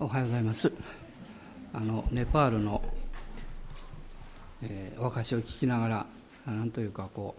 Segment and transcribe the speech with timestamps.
[0.00, 0.72] おはようございます。
[1.72, 2.82] あのネパールの、
[4.62, 6.06] えー、お証を聞きながら
[6.46, 7.36] なんというかこ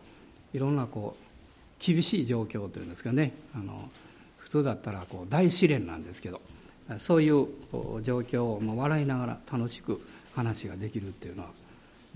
[0.53, 3.33] ういろんなこう厳しい状況というんですかね。
[3.53, 3.89] あの
[4.37, 6.41] 普通だったらこう大試練なんですけど
[6.97, 7.47] そういう
[8.03, 10.01] 状況を笑いながら楽しく
[10.33, 11.49] 話ができるっていうのは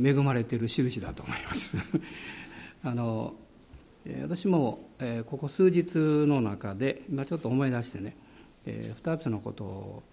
[0.01, 1.77] 恵まれている印だと思います。
[2.83, 3.33] あの
[4.21, 4.87] 私も
[5.29, 8.15] ここ数日の中で今ちょっと思い出してね
[8.65, 10.03] 2つのことを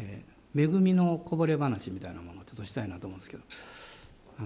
[0.00, 3.42] えー、恵みのこぼれ話みたいなものをちょっとしたいなと思うんですけど
[4.38, 4.42] あ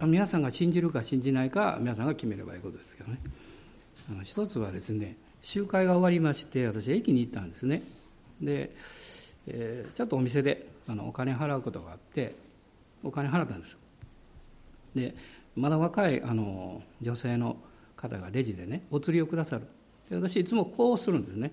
[0.00, 3.18] の皆さんが信じるか信じないか皆さんが決めればいいことですけどね。
[4.10, 7.82] あの一つはですね集会が終わりまして私駅に行ったんですね。
[8.40, 8.70] で、
[9.46, 12.34] えー、ちょっとお店であのお金払うことがあって
[13.02, 13.76] お金払ったんです
[14.94, 15.14] で
[15.56, 17.56] まだ若いあの女性の
[17.96, 19.66] 方がレジでねお釣りをくださる。
[20.10, 21.52] で私いつもこうするんですね。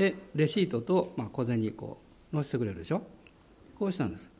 [0.00, 1.98] でレシートと、まあ、小銭こ
[2.32, 3.02] う載せてくれるでしょ？
[3.78, 4.30] こうしたんです。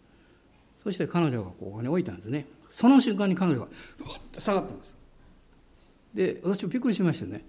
[0.82, 2.46] そして彼女がこうお金置いたんですね。
[2.70, 4.96] その瞬間に彼女がうわって下がったんです。
[6.14, 7.44] で私もびっくりしましたね。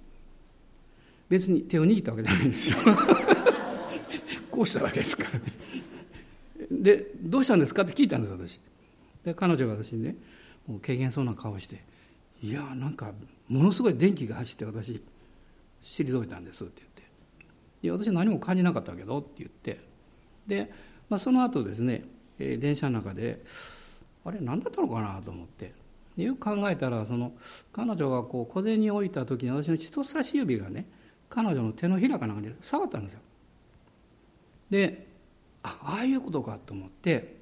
[1.29, 2.79] 別に手を握ったわけじゃないんですよ。
[4.51, 5.39] こうしただけですから。
[5.39, 5.45] ね
[6.69, 8.59] でどうしたんですかって聞いたんです私。
[9.23, 10.17] で彼女が私にね
[10.67, 11.81] もう軽減そうな顔して
[12.43, 13.13] 「いやなんか
[13.47, 15.01] ものすごい電気が走って私
[15.81, 16.90] 退いたんです」って。
[17.81, 19.79] 言っていや私は何も感じなかったけどって言って
[20.47, 20.71] で、
[21.09, 22.03] まあ、その後ですね、
[22.39, 23.41] えー、電車の中で
[24.25, 25.73] あれ何だったのかなと思って
[26.17, 27.31] よく考えたらその
[27.71, 30.85] 彼女がこう小銭に置いた時に私の人差し指がね
[31.29, 33.19] 彼女の手のひらかなんかに触ったんですよ。
[34.69, 35.07] で
[35.63, 37.35] あああいうことかと思って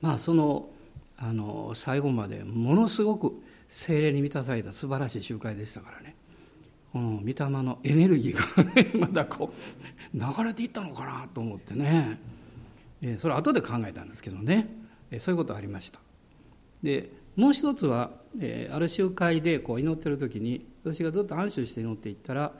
[0.00, 0.68] まあその
[1.16, 6.07] あの最後までものすごく精霊に満たされた素晴らしい集会でしたからね。
[6.94, 9.52] 御霊のエネルギーが まだこ
[10.14, 12.18] う流れていったのかなと思ってね、
[13.02, 14.68] えそれは後で考えたんですけどね、
[15.10, 16.00] えそういうことありました。
[16.82, 22.52] でもう一つは、えある集会でこう祈ってる時に私がずっと安心して祈っていったら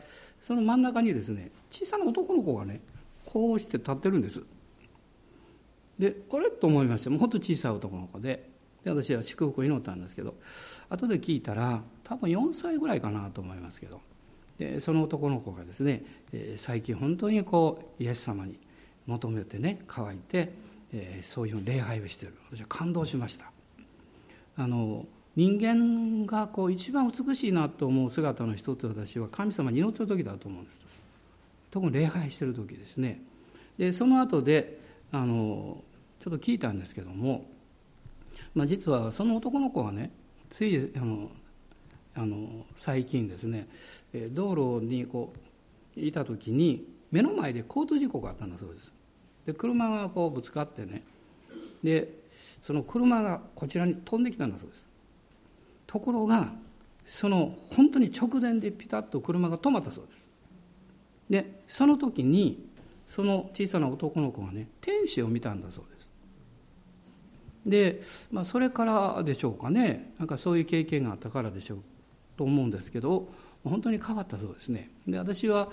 [0.43, 2.81] その真ん中にですね小さな男の子がね
[3.25, 4.43] こうして立ってるんです。
[5.99, 6.51] であれ？
[6.51, 8.51] と思いましてもうほんと小さい男の子で。
[8.85, 10.37] で私は祝福を祈ったんですけど
[10.89, 14.01] 後で聞いたら多分4歳ぐらいかなと思いますけど。
[14.59, 16.03] でその男の子がですね、
[16.57, 18.59] 最近本当にこうイエス様に
[19.07, 20.53] 求めてね乾いて、
[21.23, 22.35] そういう礼拝をしてる。
[22.51, 23.51] 私は感動しました。
[24.57, 30.85] あの人間がこう一番美しいなと思う姿の一つ私は神様に祈ってる時だと思うんです。
[31.71, 33.23] 特に礼拝してる時ですね。
[33.79, 34.81] でその後で
[35.13, 35.85] あの
[36.25, 37.47] ちょっと聞いたんですけども、
[38.55, 40.11] まあ、実はその男の子はね
[40.51, 41.31] ついあの
[42.19, 43.69] あの最近ですね
[44.33, 45.33] 道路にこ
[45.97, 48.93] ういた時に目の前で交通事故があったんだそうです。
[49.47, 51.03] で車がこうぶつかってね
[51.83, 52.13] で
[52.63, 54.87] その車がこちらに飛んできたんだそうです。
[55.87, 56.53] ところが
[57.07, 60.29] その本当に直前でピタッと車が止まったそうです。
[61.31, 62.67] でその時に
[63.07, 66.09] その小さな男の子がね天使を見たんだそうです。
[67.65, 68.03] で、
[68.33, 70.13] まあ、それからでしょうかね。
[70.19, 71.79] なんかそういう経験があったからでしょう。
[72.39, 73.29] と思うんですけど
[73.65, 74.91] 本当に変わったそうですね。
[75.07, 75.69] で私は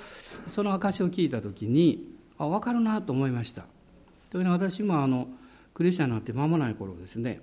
[0.50, 3.66] その証を聞いた時にあ分かるなと思いました。
[4.32, 5.28] というのは私もあの
[5.74, 7.42] クリスチャンになって間もない頃ですね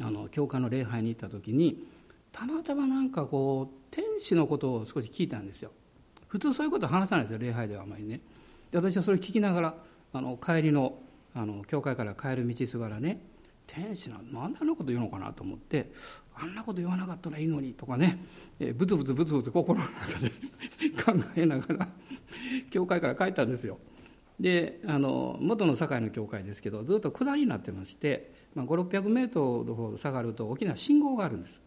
[0.00, 1.84] あの教会の礼拝に行った時に
[2.32, 5.70] たまたまなんかこう天使のことを少し聞いたんですよ。
[6.28, 8.20] 普通そういうこと話さないですよ礼拝ではあまりね。
[8.70, 9.74] で私はそれ聞きながら
[10.14, 10.98] あの帰りの
[11.34, 13.20] あの教会から帰る道すがらね
[13.66, 15.92] 天使なんなんであんなこと言うのかなと思って
[16.34, 18.18] あんなこと言わなかったらいいのにとかね、
[18.58, 20.30] えー、ブツブツブツブツ心の中で
[21.02, 21.88] 考えながら
[22.70, 23.78] 教会から帰ったんですよ。
[24.40, 31.62] であの元の堺の教会ですけどずっと下りになってまして、まあ、5600メートルほど下がると大きな信号があるんです。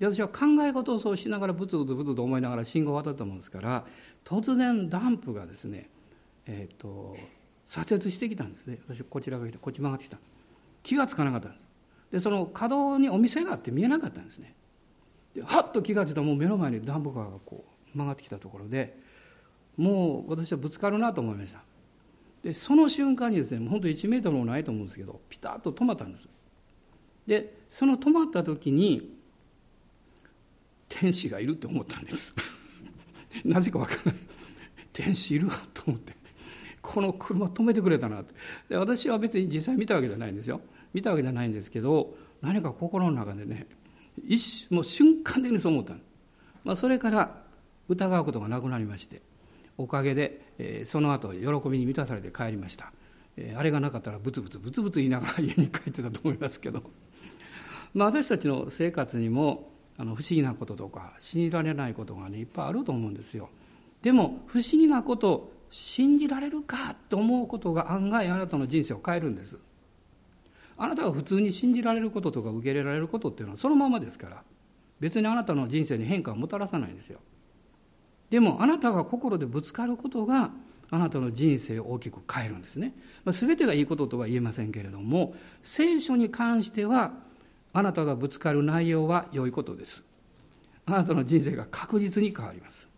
[0.00, 3.86] で私は考え事をそうしながらブツブツブツと思いながら信号を渡ったもんですから
[4.24, 5.90] 突然ダンプがですね
[6.46, 7.16] えっ、ー、と
[7.66, 8.80] 左折してきたんですね。
[8.88, 10.16] 私こちらが来てこっち曲がってきた。
[10.16, 10.31] んです
[10.82, 11.62] 気が付かなかったんです。
[12.12, 14.54] でその角道にお店があって見えなかったんですね。
[15.34, 17.64] ではっと気が付いたらもう目の前にダンプカーがこ
[17.94, 18.98] う曲がってきたところで
[19.76, 21.62] もう私はぶつかるなと思いました。
[22.42, 26.28] でその瞬間にですねもう本当1メートルもないと思うんですけどピタッと止まったんです。
[27.26, 29.16] でその止まった時に
[30.88, 32.34] 天使がいるって思ったんです。
[33.44, 34.20] なぜかわからない。
[34.92, 36.14] 天使いるわと思って。
[36.82, 38.34] この車止めてくれたなって。
[38.68, 40.60] で私は別に実際見たわけじゃないんですよ。
[40.94, 43.66] 見たわけじゃないんですけど何か心の中でね
[44.26, 45.94] 一もう瞬間的にそう思った
[46.64, 47.42] まあ、それから
[47.88, 49.20] 疑うことがなくなりまして
[49.78, 52.92] おかげで、えその後喜びに満たされて帰りました、
[53.36, 56.82] えあれがなかったらブツブツブツブツ言いながら 家に帰ってたと思いますけど、
[57.94, 63.48] まあ、私たちの生活にもあの不思議なこととか信じられないことがねいっぱいあると思うんですよ。
[64.02, 69.58] でも不思議なこと信じられるかと思うことが案外あなたの人生を変えるんです。
[70.82, 74.42] あなたが普通に信じられることとか受け入れられることっていうのはそのままですから
[74.98, 77.20] 別にあなたの人生に変化をもたらさないんですよ。
[78.30, 80.50] でもあなたが心でぶつかることが
[80.90, 82.94] あなたの人生を大きく変えるんですね、
[83.24, 87.12] まあ、全てがいいこととは言えませんけれども聖書に関しては
[87.72, 90.02] あなたがぶつかる内容は良いことです。
[90.84, 92.88] あなたの人生が確実に変わります。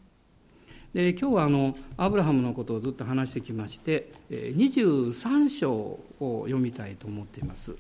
[0.95, 5.99] で今日はあのアブラハムのことをずっと話してきまして23章を
[6.45, 7.75] 読みたいと思っています。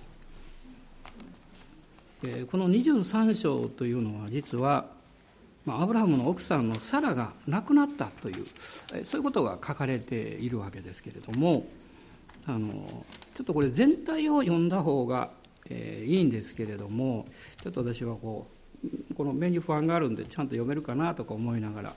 [2.51, 4.87] この23章というのは実は
[5.69, 8.47] アブラハムの奥さんのサラが亡くなったという
[9.05, 11.67] そういうことが書かれているわけですけれども
[12.47, 15.31] あのちょっとこれ全体を読んだ方が、
[15.71, 17.27] いいんですけれども
[17.63, 18.64] ちょっと私はこう
[19.17, 21.95] この目に不安があるんでちゃんと読めるかなとか思いながら、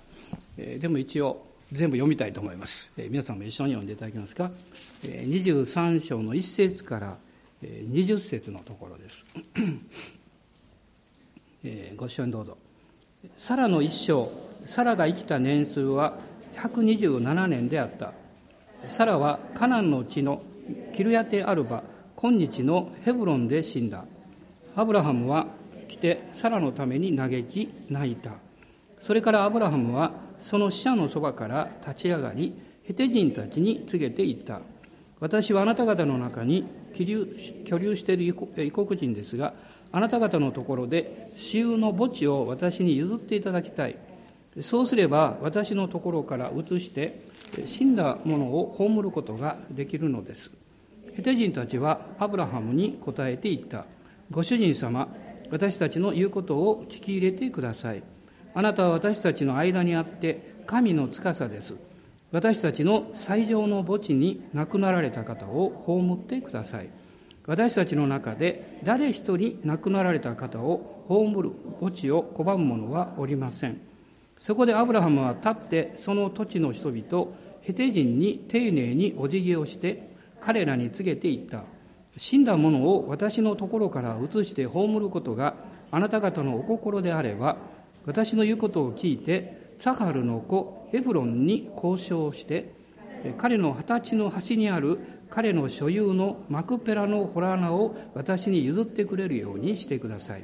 [0.57, 4.51] えでも一応全部読みたいと思います、え皆さんも一緒に読んでいただけますか、
[5.03, 7.17] え23章の1節から
[7.63, 9.25] 20節のところです、
[11.63, 12.57] えご一緒にどうぞ。
[13.35, 14.29] サラの一生
[14.65, 16.17] サラが生きた年数は
[16.55, 18.13] 127年であった。
[18.87, 20.41] サラはカナンの地の
[20.93, 21.83] キルヤテ・アルバ
[22.15, 24.05] 今日のヘブロンで死んだ。
[24.75, 25.47] アブラハムは
[25.87, 28.31] 来てサラのために嘆き泣いた。
[29.01, 32.53] それからアブラハムはその死者のそばから立ち上がり
[32.83, 34.61] ヘテ人たちに告げていった。
[35.19, 36.63] 私はあなた方の中に
[36.93, 38.23] 居留している
[38.65, 39.53] 異国人ですが
[39.91, 43.95] あなた方のところで私有の墓地を私に譲っていただきたい。
[44.61, 47.21] そうすれば私のところから移して
[47.65, 50.51] 死んだ者を葬ることができるのです。
[51.15, 53.85] ヘテ人たちはアブラハムに答えて言った。
[54.29, 55.07] ご主人様
[55.49, 58.03] 私たちの言うことを聞き入れてください。
[58.53, 61.75] あなたは私たちの間にあって神の司です。
[62.31, 66.89] 私たちの最上の墓地に亡くなられた方を葬ってください。
[67.45, 73.79] 私たちの中で誰一人亡くなられた方を葬る墓地を拒む者はおりません。
[74.37, 80.11] そこでアブラハムは立ってその土地の人々ヘテ人に丁寧にお辞儀をして
[80.41, 81.63] 彼らに告げていった。
[82.17, 85.55] 死んだ者を私のところから移して葬ることが
[85.91, 87.57] あなた方のお心であれば
[88.05, 92.73] 私の言うことを聞いてツァハルの子ヘブロンに交渉して
[93.37, 94.99] 彼の二十歳の端にある
[95.29, 100.43] 彼の所有のマクペラのホラー穴を私に譲ってくれるようにしてください。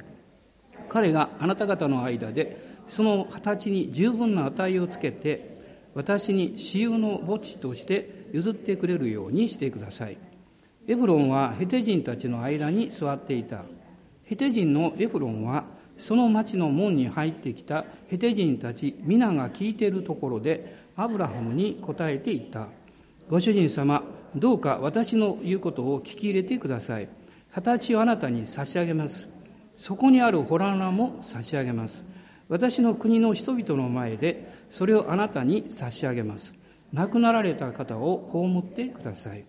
[0.88, 5.58] 彼があなた方の間でその二十歳に十分な値をつけて
[5.94, 10.18] 私に私有の墓地として譲ってくれるようにしてください。
[10.86, 13.62] エブロンはヘテ人たちの間に座っていた
[14.24, 15.64] ヘテ人のエブロンは
[15.98, 22.68] その町の門に入ってきたヘテ人たち皆が聞いているところでアブラハムに答えていった
[23.28, 24.02] ご主人様
[24.34, 27.08] どうか私の言うことを聞き入れてください。
[27.54, 29.28] 二十歳をあなたに差し上げます。
[29.76, 32.02] そこにあるホラ穴も差し上げます。
[32.48, 36.52] 私の国の人々の前でそれをあなたに差し上げます。
[36.92, 39.44] 亡くなられた方を葬ってください。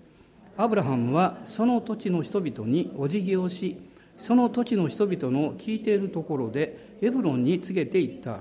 [0.57, 3.77] アブラハムはその土地の人々にお辞儀をし、
[4.18, 8.39] その土地の人々の聞いているところでエブロンに告げていった。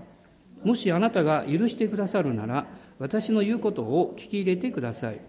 [0.62, 2.66] もしあなたが許してくださるなら、
[2.98, 5.20] 私の言うことを聞き入れてください。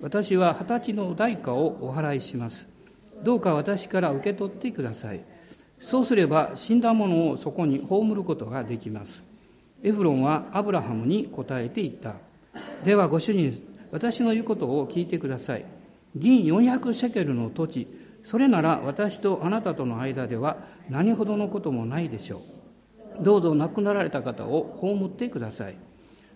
[0.00, 2.68] 私は二十歳の代価をお払いします。
[3.22, 5.20] どうか私から受け取ってください。
[5.80, 9.22] そうすれば死んだ者をそこに葬ることができます。
[9.84, 12.16] エフロンはアブラハムに答えて言った。
[12.84, 13.62] ではご主人、
[13.92, 15.64] 私の言うことを聞いてください。
[16.16, 17.86] 銀400シェケルの土地、
[18.24, 22.42] それなら私とあなたとの間では何ほどのこともないでしょ
[23.20, 23.22] う。
[23.22, 25.76] どうぞ亡くなられた方を葬ってください。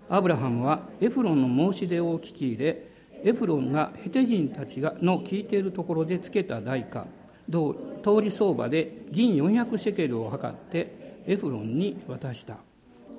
[0.09, 7.07] アブラハムはエフロンの申し出を聞き入れ、エフロンがヘテ人たちの聞いているところでつけた代価
[7.51, 12.59] 通り相場で銀400シェケルを測ってエフロンに渡した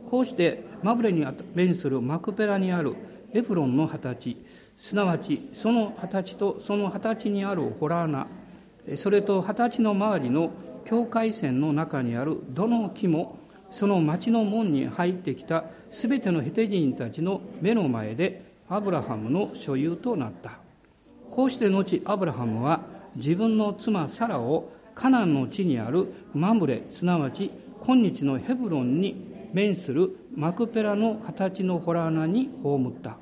[0.09, 2.95] こうしてマブレに面するマクペラにある
[3.33, 4.37] エフロンの二十歳
[4.77, 8.27] すなわちその二十歳とその二十歳にあるホラーナ
[8.95, 10.51] それと二十歳の周りの
[10.85, 13.37] 境界線の中にあるどの木も
[13.71, 20.59] その町の門に入ってきたすべてのヘテ人たちの目の前でアブラハムの所有となった。
[21.31, 22.81] こうして後アブラハムは
[23.15, 27.51] 自分の妻サラをカナンの地にあるマムレすなわち
[27.83, 33.17] 今日のヘブロンに面するマクペラの二十歳のホラー穴に葬った。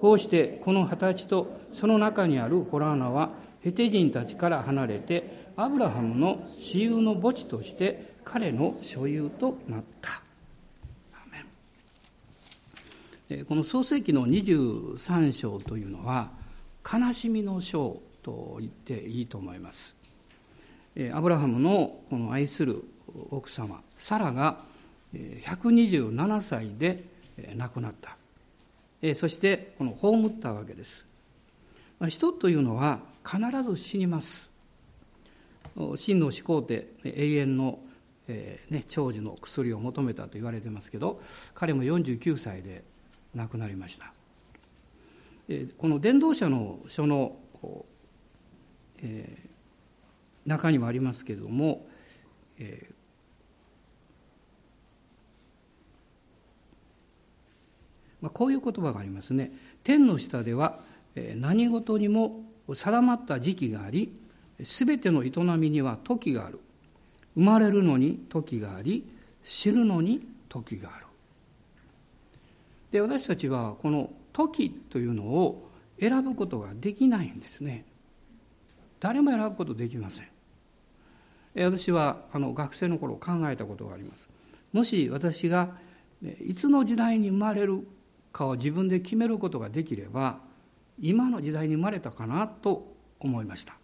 [0.00, 3.30] こうしてこの二十歳とその中にあるホラーナは
[3.62, 10.22] ヘテ人たちから離れてアブラハムの私有の墓地として彼の所有となった。
[13.48, 16.30] この創世記の23章というのは
[16.84, 19.96] 悲しみの章と言っていいと思います。
[21.12, 22.84] アブラハムのこの愛する
[23.30, 24.60] 奥様サラが
[25.12, 27.04] 127歳で
[27.56, 28.16] 亡くなった
[29.14, 31.04] そしてこの葬ったわけです。
[32.08, 34.50] 人というのは必ず死にます。
[35.96, 37.78] 真の始皇帝永遠の、
[38.28, 41.20] えーね、長寿の薬を求めたと言われてますけど
[41.54, 42.82] 彼も49歳で
[43.34, 44.12] 亡くなりました、
[45.48, 47.36] え、この伝道者の書の、
[49.02, 51.86] えー、中にもありますけれども、
[52.58, 52.88] え
[58.20, 59.52] まあ、こういう言葉がありますね。
[59.84, 60.80] 天の下では
[61.36, 64.12] 何事にも定まった時期があり
[64.60, 66.60] 全ての営みには時がある。
[67.34, 69.06] 生まれるのに時があり
[69.44, 71.06] 知るのに時がある。
[72.90, 75.68] で私たちはこの時というのを
[76.00, 77.84] 選ぶことができないんですね。
[79.00, 80.28] 誰も選ぶことできません。
[81.54, 84.28] 私はあの学生の頃考えたことがあります。
[84.72, 85.76] もし私が
[86.44, 87.86] いつの時代に生まれる
[88.36, 90.40] かを自分で決めることができれば
[91.00, 93.76] 今の時代に生まれたかなと思いました。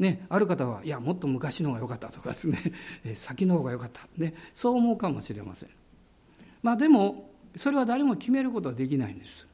[0.00, 2.58] ね、ある方はいやもっと昔の方が良かったとかですね。
[3.14, 5.68] 先の方が良かった、ね、そう思うかもしれません。
[6.62, 9.46] まあでもそれは誰も決めることはできないんです。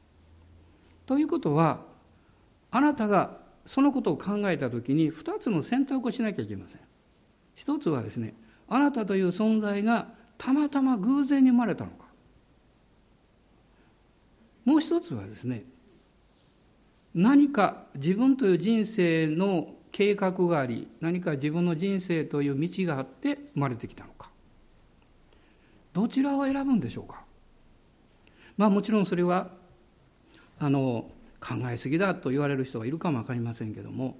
[1.05, 1.85] ということは
[2.71, 6.81] あなたがそのことを考えた時に2つの選択をしなきゃいけません。
[7.53, 8.33] 一つはですね
[8.67, 10.07] あなたという存在が
[10.39, 12.10] たまたま偶然に生まれたのか。
[14.65, 15.63] もう一つはですね
[17.13, 24.29] 何か自分という人生の計画があり何か自分の人生という道があって生まれてきたのか。
[25.93, 27.23] どちらを選ぶんでしょうか。
[28.55, 29.49] まあもちろんそれは
[30.57, 31.09] あの
[31.41, 34.17] 考えすぎだと言われる人がいるかも分かりませんけども。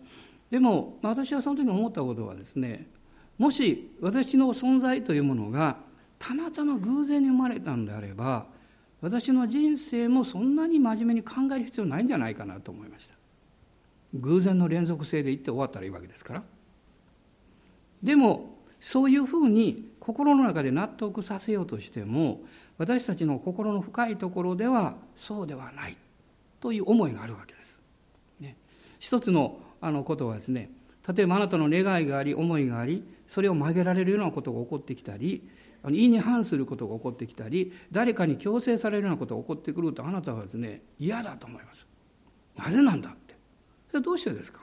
[0.49, 2.87] でも私はその時思ったことはですね
[3.37, 5.77] もし私の存在というものが
[6.19, 8.47] たまたま偶然に生まれたんであれば
[9.01, 13.15] 私の人生もそんなに真面目に考える必要ないんじゃないかなと思いました。
[14.13, 16.43] 偶然の連続性で言って終わったらいいわけですから。
[18.03, 22.41] でもそういうふうに心の中で納得させようとしても
[22.77, 25.97] 私たちの心の深いところではそうではない
[26.59, 27.79] という思いがあるわけです。
[28.39, 28.55] ね、
[28.99, 30.69] 一つのあのことはですね
[31.15, 35.47] 例えばあなたの願いがあり思いがありそれを曲げられるようなことが起こってきたり
[35.89, 41.87] 意に反することが起こってきたり誰かに強制されるようなことが起こってくるとあなたはですね嫌だと思います。
[42.57, 43.35] なぜなんだって。
[43.87, 44.61] それはどうしてですか。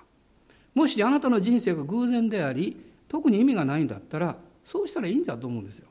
[0.74, 2.76] もしあなたの人生が偶然であり
[3.08, 5.88] 特に意味がないんだったらそうしたらいいんだと思うんですよ。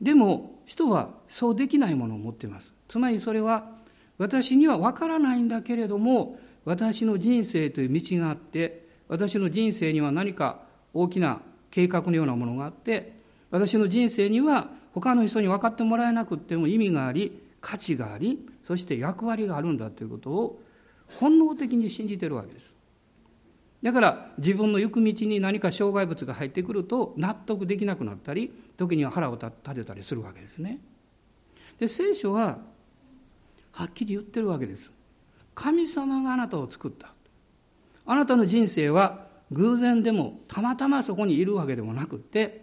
[0.00, 2.74] でも人はそうできないものを持っています。
[2.88, 3.70] つまりそれは
[4.18, 10.60] 私には分からないんだけれども私の人生という道があって私の人生には何か
[10.92, 13.19] 大きな計画のようなものがあって
[13.50, 20.62] 私の人生には他の人に分かってもらえなくても意味があり価値がありそして役割があるんだということを
[21.18, 22.76] 本能的に信じてるわけです。
[23.82, 30.80] だから自分の行く道に何か障害物が入ってくると納得できなくなったり時には腹を立てたりするわけですね。
[31.78, 32.58] で聖書は
[33.72, 34.90] はっきり言ってるわけです。
[35.54, 37.12] 神様があなたを作った。
[38.04, 42.59] あなたの人生は偶然でもたまたまそこにいるわけでもなくって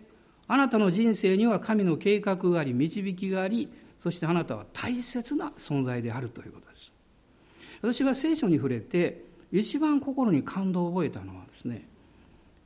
[0.48, 6.92] あなたの人生には神の計画があり導きがありそしてあなたは大切な存在であるということです。
[7.82, 11.88] 私は聖書に触れて一番心に感動を覚えたのはですね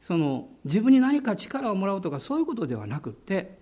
[0.02, 3.58] その自分に何か力をもらうとかそういうことではなくって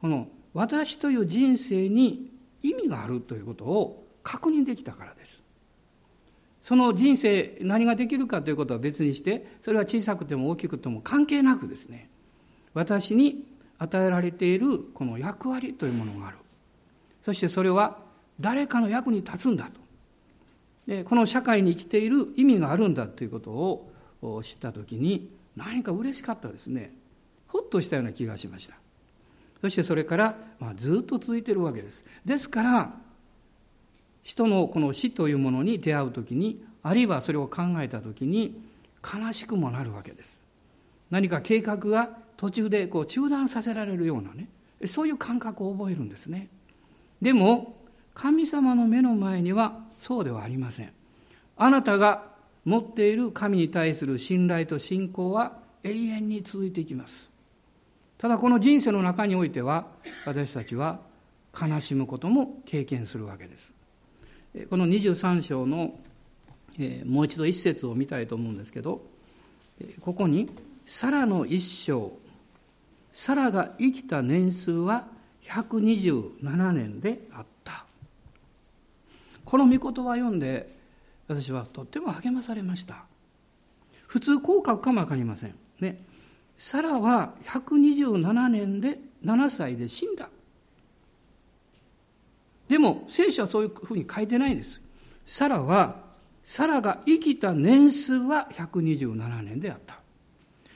[0.00, 2.30] この私という人生に
[2.62, 5.42] 意味があるということを確認できたからです。
[6.62, 12.08] その人生何ができるかということは別にしてそれは小さくても大きくても関係なくですね
[12.74, 13.44] 私に
[13.78, 16.38] 与えられているこの役割というものがある。
[17.22, 17.98] そしてそれは
[18.40, 19.80] 誰かの役に立つんだと。
[20.86, 26.92] でこの社会に生きている意味があるんだということを知った時に何か嬉しかったですね。
[27.48, 28.74] ほっとしたような気がしました。
[29.60, 32.04] そしてそれから、まあ、ずっと続いているわけです。
[32.24, 32.92] ですから
[34.22, 38.60] 人のこの死というものに出会う時にあるいはそれを考えた時に
[39.02, 40.42] 悲しくもなるわけです。
[41.10, 44.48] 何か計画が途中でこう中断させられるようなね
[44.86, 46.48] そういう感覚を覚えるんですね。
[47.22, 47.76] でも
[48.12, 50.92] 神様の目の前にはそうではありません。
[51.56, 52.26] あなたが
[52.64, 57.28] 持っている神に対する信頼と信仰は永遠に続いていきます。
[58.18, 59.86] ただこの人生の中においては
[60.24, 61.00] 私たちは
[61.58, 63.72] 悲しむことも経験するわけです。
[64.70, 65.98] この23章の
[67.06, 69.04] もう一度一節を見たいと思うんですけど
[70.00, 70.48] ここに
[70.86, 72.12] 「サラの一生
[73.14, 75.06] サラが生きた年数は
[75.44, 77.86] 127年であった」
[79.46, 80.76] この御言葉を読んで
[81.28, 83.04] 私はとっても励まされました。
[84.06, 85.54] 普通こう書くかも分かりません。
[85.80, 86.02] ね。
[86.58, 90.28] サラは127年で7歳で死んだ。
[92.68, 94.80] でも聖書はそういうふうに書いてないんです。
[95.26, 96.02] サラは
[96.44, 99.98] サラが生きた年数は127年であった。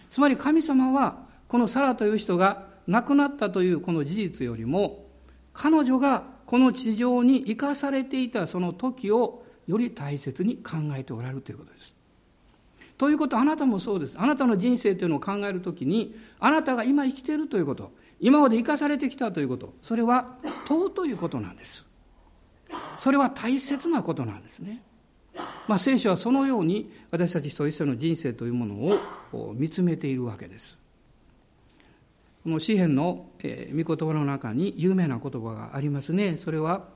[0.08, 5.06] つまり神様はこのサラという人が亡くなったというこの事実よりも
[5.52, 11.92] 彼女がこの地上に生かされていたその時をより大切に考えておられるということです。
[12.96, 14.18] ということあなたもそうです。
[14.18, 20.36] あなたの人生というのを考えるときにあなたが今生きているということ今まで生かされてきたということそれは
[20.66, 21.84] 尊いことなんです。
[22.98, 24.82] それは大切なことなんですね。
[25.68, 28.74] まあ、聖書はそのように私たち一人一人の人生というもの
[29.32, 30.78] を見つめているわけです。
[32.48, 36.38] この詩篇の、え、御言葉の中に有名な言葉がありますね。
[36.42, 36.88] それは、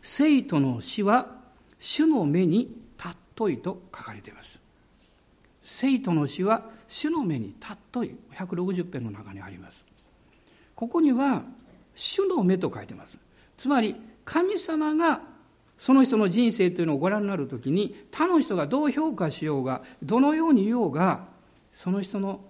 [0.00, 1.36] 生徒の死は
[1.78, 4.58] 主の目に尊いと書かれています。
[5.62, 8.16] 生徒の死は主の目に尊い。
[8.34, 9.84] 160編の中にあります。
[10.74, 11.42] ここには、
[11.94, 13.18] 主の目と書いてます。
[13.58, 13.94] つまり、
[14.24, 15.20] 神様が
[15.76, 21.26] その人の人生というのをご覧になるときに他の人がどう評価しようがどのように言おうが
[21.72, 22.40] その人の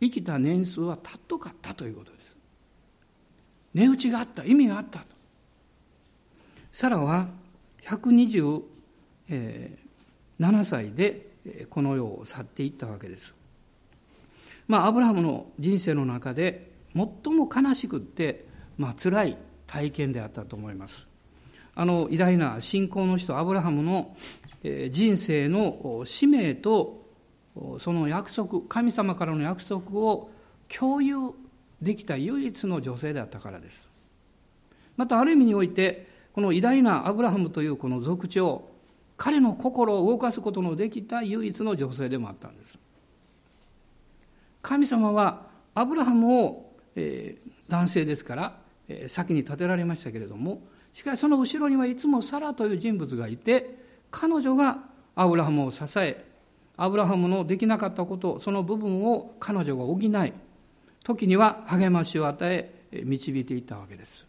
[0.00, 2.36] 生きた年数はたっとかったということです。
[3.74, 5.06] 値打ちがあった意味があったと。
[6.72, 7.28] サラは
[7.82, 8.62] 127
[10.64, 11.26] 歳で
[11.70, 13.34] この世を去っていったわけです。
[14.68, 21.06] まあアブラハムの人生の中で最も悲しくってまあ辛い体験であったと思います。
[21.74, 24.16] あの偉大な信仰の人アブラハムの
[24.90, 27.05] 人生の使命と
[27.78, 30.30] その約束神様からの約束を
[30.68, 31.32] 共有
[31.80, 33.88] できた唯一の女性であったからです。
[34.96, 38.68] またある意味においてこの偉大なアブラハムというこの族長
[39.16, 42.78] 彼の心を動かすことのできた唯一の女性でもあったんです。
[44.62, 50.60] 神様はアブラハムを、えー、男性ですから、えー、先に立てられましたけれども
[50.92, 53.76] しかしその後ろにはいつもサラという人物がいて
[54.10, 54.80] 彼女が
[55.14, 56.24] アブラハムを支え
[56.76, 60.32] アブラハムのできなかったことその部分を彼女が補い
[61.04, 64.26] 時には励ましを与え導いていったわけです、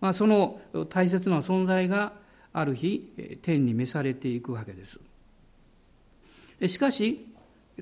[0.00, 2.12] まあ、その大切な存在が
[2.52, 4.98] ある日天に召されていくわけです。
[6.66, 7.26] しかし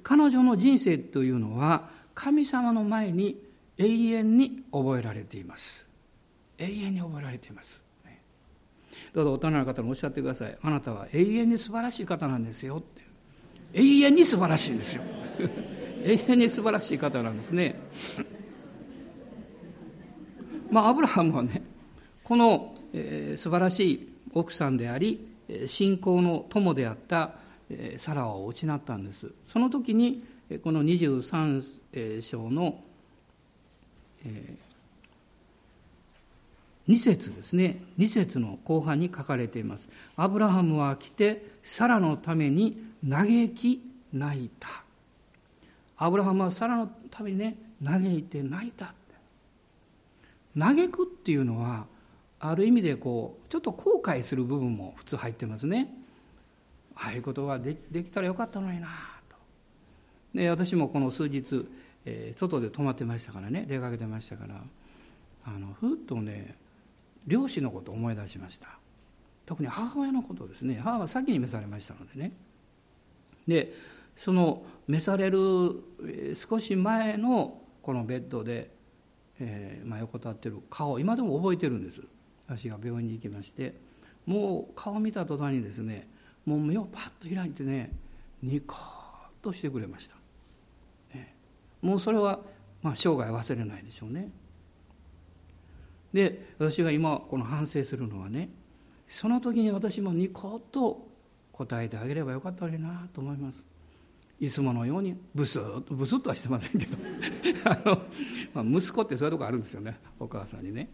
[0.02, 3.42] 彼女の人生というのは神様の前に
[3.78, 5.88] 永遠に覚えられています。
[6.58, 7.80] 永遠に覚えられています。
[9.14, 10.58] どうぞ大人の方におっしゃってください。
[10.60, 13.07] あなたは永遠に素晴らしい方なんですよって。
[13.72, 15.02] 永遠に素晴らしいんですよ。
[16.04, 17.76] 永遠に素晴らしい方なんですね。
[20.70, 21.62] まあアブラハムはね
[22.22, 25.26] この、えー、素晴らしい奥さんであり
[25.66, 27.34] 信仰の友であった
[27.96, 29.32] サラを失ったんです。
[29.46, 30.22] その時に
[30.62, 32.82] この23章の、
[34.24, 34.68] えー
[36.88, 37.82] 2節ですね。
[37.98, 39.88] 2節の後半に書かれています。
[40.16, 43.82] アブラハムは来てサラのために嘆き
[44.12, 44.68] 泣いた。
[45.96, 48.94] アブラハムはサラのためにね嘆いて泣いた
[50.56, 51.86] 嘆くっていうのは
[52.40, 55.92] ある意味でこうちょっと後悔する部分も普通入ってますね。
[56.94, 58.88] ああいうことができたらよかったのにな
[59.28, 59.36] と。
[60.34, 61.66] で私もこの数日、
[62.04, 64.62] えー、外で泊まってましたからね出かけてましたから
[65.44, 66.56] あのふっとね
[67.26, 68.68] 両親のことを思い出しました。
[69.46, 70.80] 特に母親のことですね。
[70.82, 72.32] 母は先に召されましたのでね。
[73.48, 73.74] で
[74.14, 75.36] その召される
[76.34, 78.70] 少し前のこのベッドで、
[79.40, 82.02] えーまあ、横たってる顔今でも覚えてるんです。
[82.46, 83.74] 私が病院に行きまして
[84.24, 86.08] もう顔見た途端にですね
[86.46, 87.92] もう目をパッと開いてね
[88.42, 88.78] ニコッ
[89.42, 90.16] としてくれました、
[91.14, 91.34] ね、
[91.82, 92.40] もうそれは、
[92.82, 94.30] まあ、生涯忘れないでしょうね。
[96.12, 98.48] で私が今この反省するのはね
[99.06, 101.07] その時に私もニコッと
[101.58, 103.66] 答えてあげればよかったのになと思います。
[104.38, 106.96] いつものようにブスッとブスッとはしてませんけど。
[107.68, 108.02] あの、
[108.54, 109.98] まあ、息子ってそういうとこあるんですよね。
[110.20, 110.88] お母さんにね、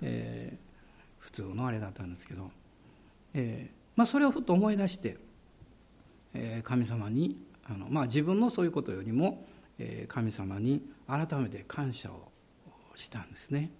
[0.00, 2.50] えー、普通のあれだったんですけど、
[3.34, 5.18] えーまあ、それをふっと思い出して、
[6.32, 9.46] えー、神様にあの、まあ、自分のそういうことよりも、
[9.78, 12.32] えー、神様に改めて感謝を
[12.94, 13.70] したんですね。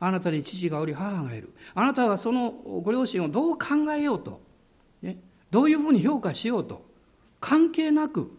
[0.00, 1.52] あなたに父がおり母がいる。
[1.74, 4.40] あなたはそのご両親をどう考えようと、
[5.50, 6.84] どういうふうに評価しようと、
[7.40, 8.30] 関係なく、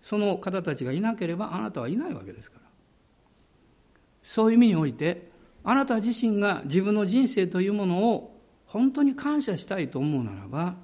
[0.00, 2.68] その方たちがいなければあなたはいないわけですから。
[4.22, 5.30] そういう意味において、
[5.64, 8.36] あなた自身が自分の人生というものを
[8.66, 10.76] 本当に感謝したいと思うならば、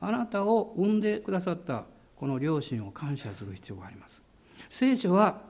[0.00, 1.84] あなたを産んでくださった
[2.16, 4.22] この両親を感謝する必要があります。
[4.68, 5.42] 聖書は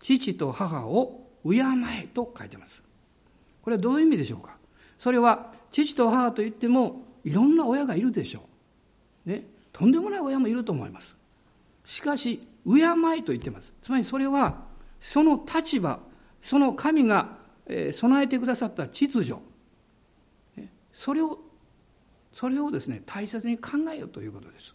[0.00, 1.58] 父と母を敬
[2.02, 2.82] えと書いてます。
[3.62, 4.56] これはどういう意味でしょうか
[4.98, 8.42] それは父と母といってもいろんな親がいるでしょ
[9.26, 9.30] う。
[9.30, 11.16] ね、とんでもない親もいると思います。
[11.84, 12.80] しかし、敬
[13.18, 13.72] いと言ってます。
[13.82, 14.62] つまりそれは
[15.00, 16.00] その立場、
[16.40, 17.36] その神が
[17.92, 19.34] 備えてくださった秩序、
[20.92, 21.38] それを、
[22.32, 24.74] それをですね、大切に考えようということです。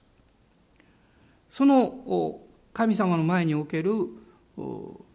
[1.49, 2.39] その
[2.73, 3.91] 神様の前における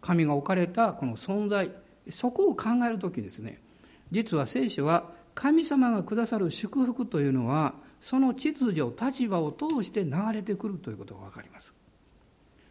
[0.01, 1.71] 神が置かれたこの存在
[2.11, 3.61] そこを考える時ですね
[4.11, 11.73] 実は聖書は神様がくださる祝福というのはその秩序立場を通して流れてくるということが分かります。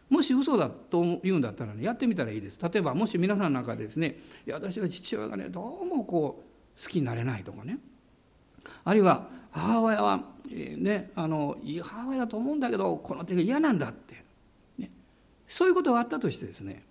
[0.09, 2.59] もし嘘だと言うんだったらねやってみたらいいです。
[2.61, 6.43] 例えばもし皆さんの中でですねいや私は父親がねどうもこ
[6.77, 7.77] う好きになれないとかね。
[8.83, 14.23] あるいは母親は、えー、ね、あのいい母親だと思うんだけどこの手が嫌なんだって、
[14.77, 14.91] ね、
[15.47, 16.83] そういうことがあったとしてですね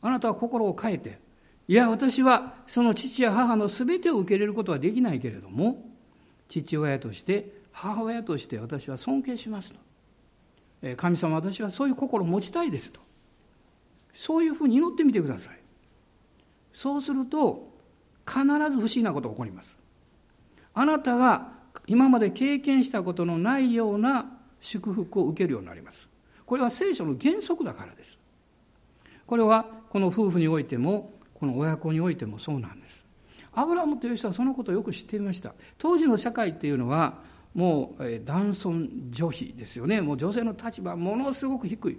[0.00, 1.18] あなたは心を変えて
[1.70, 5.88] いや私はその父や母の全てを受け入れることはできないけれども
[6.48, 9.72] 父親として母親として私は尊敬します
[10.82, 10.96] と。
[10.96, 12.98] 神様私はそういう心を持ちたいですと。
[14.12, 15.60] そういうふうに祈ってみてください。
[16.72, 17.72] そうすると
[18.26, 19.78] 必ず不思議なことが起こります。
[20.74, 21.52] あなたが
[21.86, 24.26] 今まで経験したことのないような
[24.60, 26.08] 祝福を受けるようになります。
[26.46, 28.18] これは聖書の原則だからです。
[29.24, 33.04] これはこの夫婦においてもこの親子においてもそうなんです。
[33.52, 35.54] アブラムという人はそのことをよく知っていました。
[35.78, 37.18] 当時の社会っていうのは
[37.54, 40.00] もう男尊女卑ですよね。
[40.00, 41.98] もう女性の立場はものすごく低い、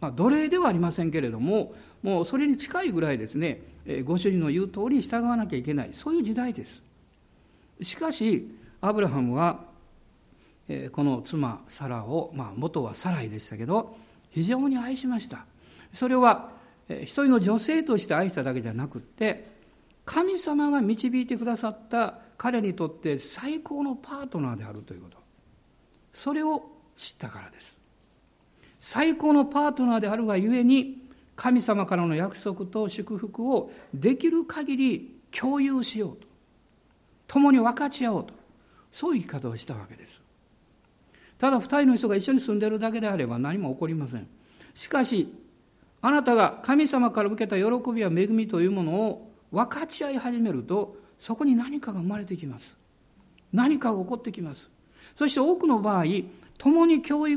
[0.00, 3.60] まあ、奴隷ではありませんけれどももうそれに近いぐらいですね
[4.04, 5.90] ご主人の言う通りに従わなきゃいけない。
[5.92, 6.82] そういう時代です。
[7.82, 8.48] しかし
[8.80, 9.60] アブラハムは
[10.92, 13.96] この妻サラを、まあ、元はサライでしたけど
[14.30, 15.44] 非常に愛しました。
[15.92, 16.50] それは
[16.88, 19.46] 一人の女性として愛しただけじゃなくって
[20.04, 25.18] 神様が導いてくださった彼にとって最高のパートナーであるということ。
[26.12, 26.64] それを
[26.96, 27.78] 知ったからです。
[28.80, 36.26] 最高のパートナーであるがゆえに神様からの約束と祝福をできる限り共有しようと。
[37.28, 38.34] 共に分かち合おうと。
[38.92, 40.20] そういう生き方をしたわけです。
[41.38, 44.28] ただ二人の人が一緒に住んでるだけであれば何も起こりません。
[44.74, 45.32] しかし
[46.02, 52.76] あなたが神様から受けた喜びや恵みというものを分かち合い始めるとそこに何かが生まれてきます。
[53.52, 54.68] 何かが起こってきます。
[55.14, 56.04] そして多くの場合
[56.58, 57.28] 共に共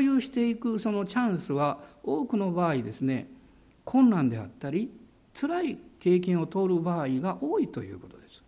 [0.00, 3.28] 有していくそのチャンスは多くの場合ですね
[3.84, 4.90] 困難であったり
[5.34, 8.42] 辛い経験を通る場合が多いということです。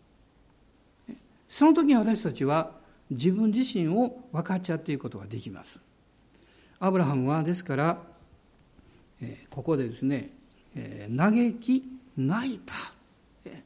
[1.48, 2.70] その時に私たちは
[3.10, 5.80] 自分自身を分かち合っていくことができます。
[6.78, 7.98] アブラハムはですから
[9.50, 10.30] ここでですね、
[11.16, 11.82] 嘆き
[12.16, 12.74] 泣いた、
[13.44, 13.62] え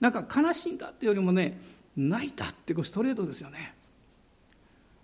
[0.00, 1.58] なんか悲しんだっていうよりもね
[1.96, 3.74] 泣いたってこうストレートですよね。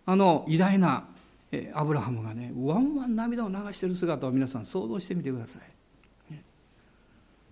[0.06, 1.06] あの偉大な、
[1.74, 5.62] アブラハムがねワンワン涙を流している姿を皆さん想像してみてください、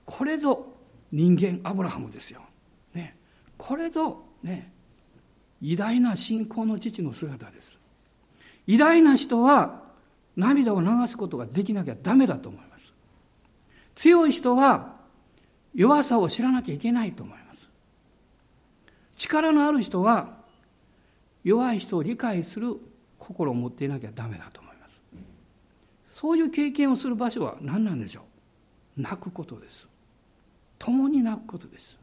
[0.04, 0.66] これぞ
[1.12, 2.42] 人間アブラハムですよ、
[2.94, 3.16] ね、
[3.56, 4.70] これぞね
[5.60, 7.76] 偉大な信仰の父の姿です。
[8.66, 9.82] 偉大な人は
[10.38, 12.94] 涙を流すことができなきゃダメだと思います。
[13.96, 14.94] 強い人は
[15.74, 17.68] 弱さを知らなきゃいけないと思います。
[19.16, 20.38] 力のある人は
[21.42, 22.76] 弱い人を理解する
[23.18, 25.02] 心を持っていなきゃダメだと思います。
[26.14, 28.22] そういう経験をする場所は何なんでしょ
[28.96, 29.02] う？
[29.02, 29.88] 泣くことです。
[30.78, 31.98] 共に泣くことです。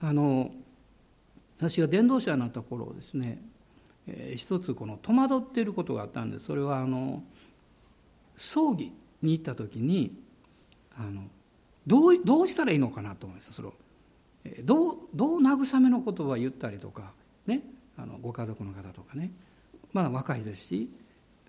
[0.00, 0.50] あの
[1.58, 3.40] 私が伝道者になった頃ですね
[4.06, 6.46] えー、一つこの戸惑っていることがあったんです。
[6.46, 7.22] それはあの
[8.36, 10.16] 葬儀に行った時に
[10.96, 11.22] あの
[11.86, 13.52] どうどうしたらいいのかなと思います。
[13.52, 13.74] それを、
[14.64, 17.12] どうどう慰めの言葉を言ったりとか、
[17.46, 17.62] ね、
[17.96, 19.30] あのご家族の方とかね。
[19.92, 20.88] まだ若いですし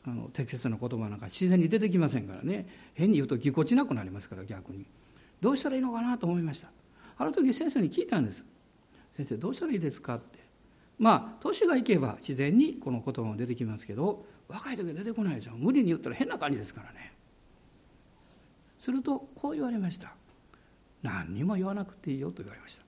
[0.05, 2.67] あの適切な言葉なんか自然に出てきませんからね。
[2.93, 4.85] 変に言うとぎこちなくなりますから逆に。
[5.39, 6.69] どうしたらいいのかなと思いました。
[7.17, 8.45] ある時先生に聞いたんです。
[9.15, 10.42] 先生どうしたらいいですかって。
[10.99, 15.53] まあ年がいけば自然にこの言葉も出てきますけど若い時は出てこないでしょ。
[15.55, 17.13] 無理に言ったら変な感じですからね。
[18.79, 20.13] するとこう言われました。
[21.01, 22.83] 何にも言わなくていいよと言われました。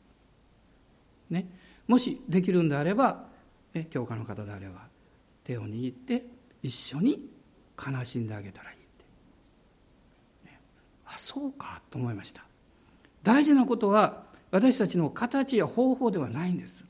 [1.29, 1.47] ね。
[1.87, 3.25] もしできるんであれば、
[3.73, 4.87] ね、教科の方であれば
[5.43, 6.25] 手を握って
[6.63, 7.29] 一緒に
[7.77, 9.05] 悲しんであげたらいいって、
[10.45, 10.59] ね、
[11.05, 12.43] あそうかと思いました。
[13.23, 16.85] 大事なことは私たちの形や方法ではないんです。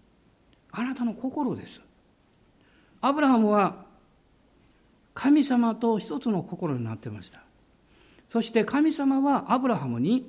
[0.77, 1.81] あなたの心です。
[2.99, 3.85] アブラハムは
[5.13, 7.41] 神様と一つの心になってました。
[8.27, 10.25] そして神様はアブラハムに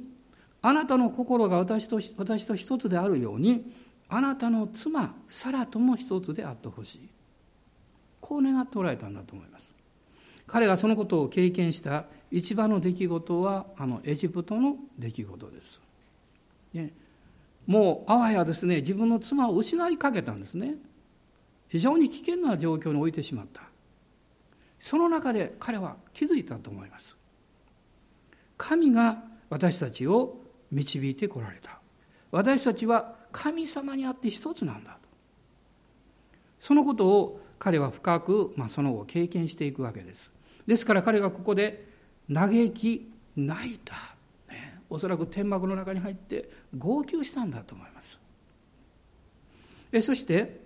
[0.62, 3.72] あなたの心が私と私と一つであるように
[4.08, 7.08] あなたの妻サラとも一つであってほしい。
[8.20, 9.74] こう願っておられたんだと思います。
[10.46, 15.80] 彼がそのことを経験した一番の出来事はあのエジプトの出来事です、
[16.72, 16.92] ね、
[17.66, 20.76] もうあわやですね自分の妻を失いかけたんですね。
[21.68, 23.62] 非常に危険な状況に置いてしまった。
[24.78, 27.16] その中で彼は気づいたと思います。
[28.56, 30.38] 神が私たちを
[30.70, 31.80] 導いてこられた。
[32.30, 34.92] 私たちは神様にあって一つなんだ。
[34.92, 35.08] と
[36.60, 40.30] そのことを彼は深く、まあ、その後経験していくわけです。
[40.66, 41.86] ですから彼がここで
[42.32, 44.15] 嘆き泣いた。
[44.88, 48.18] おそらく天幕の中に入って号泣したんだと思います。
[49.92, 50.64] えそして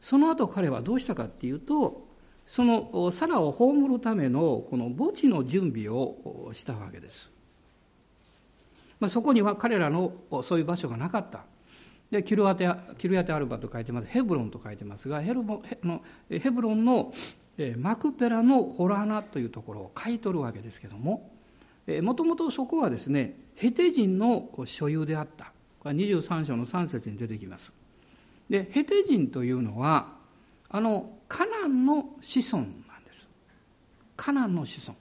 [0.00, 2.08] その後彼はどうしたかっていうと
[2.46, 7.30] そのサラを葬るためのこの墓地の準備をしたわけです、
[9.00, 11.44] まあ、そこには彼らのそういう場所がなかった。
[12.10, 14.06] でキルアテキルヤテアルバと書いてます。
[14.06, 17.12] ヘブロンと書いてますがヘルボヘのヘブロンの
[17.78, 21.33] マクペラのホラーナというところを買い取るわけですけども
[22.02, 25.52] もともとそこはですねヘテ人の所有であった。
[25.78, 27.72] これは23章の3節に出てきます。
[28.48, 30.08] でヘテ人というのは
[30.70, 33.28] あのカナンの子孫なんです。
[34.16, 34.98] カナンの子孫、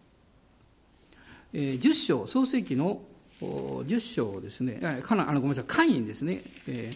[1.53, 3.01] えー、10章創世記の
[3.41, 6.91] 10章ですねカナンあのごめんなさいカインですね、え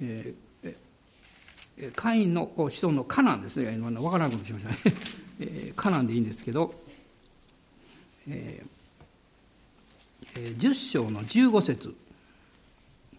[0.00, 3.70] ーえー、カインの子孫のカナンですね。
[3.76, 4.76] 分からなくなしましたね、
[5.40, 6.72] え、カナンでいいんですけど、
[8.28, 8.81] えー
[10.34, 11.94] 10章の15節。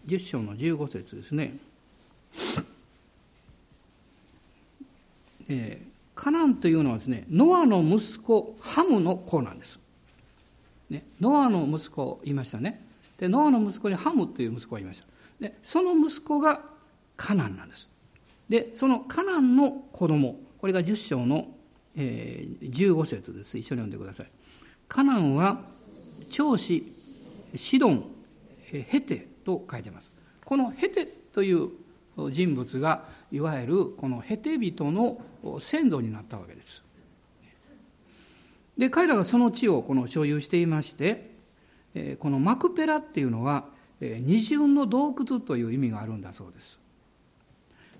[0.06, 1.56] 10章の15節ですね、
[5.48, 9.78] えー、カナンというのはですねノアの息子ハムの子なんです、
[10.90, 12.84] ね、ノアの息子言いましたね。
[13.18, 15.06] でノアの息子にハムという息子がいました。
[15.40, 16.60] でその息子が
[17.16, 17.88] カナンなんです。
[18.48, 20.36] でそのカナンの子供。
[20.58, 21.48] これが10章の、
[21.96, 23.56] えー、15節です。
[23.56, 24.26] 一緒に読んでください。
[24.88, 25.60] カナンは
[26.30, 26.93] 長子
[27.54, 28.04] シドン
[28.64, 30.10] ヘテと書いてます。
[30.44, 31.70] このヘテという
[32.30, 35.20] 人物がいわゆるこのヘテ人の
[35.60, 36.82] 先祖になったわけです。
[38.76, 41.30] で彼らがその地をこの所有していまして
[42.18, 43.66] このマクペラっていうのは
[44.00, 46.78] 二重の洞窟という意味があるんだそうです。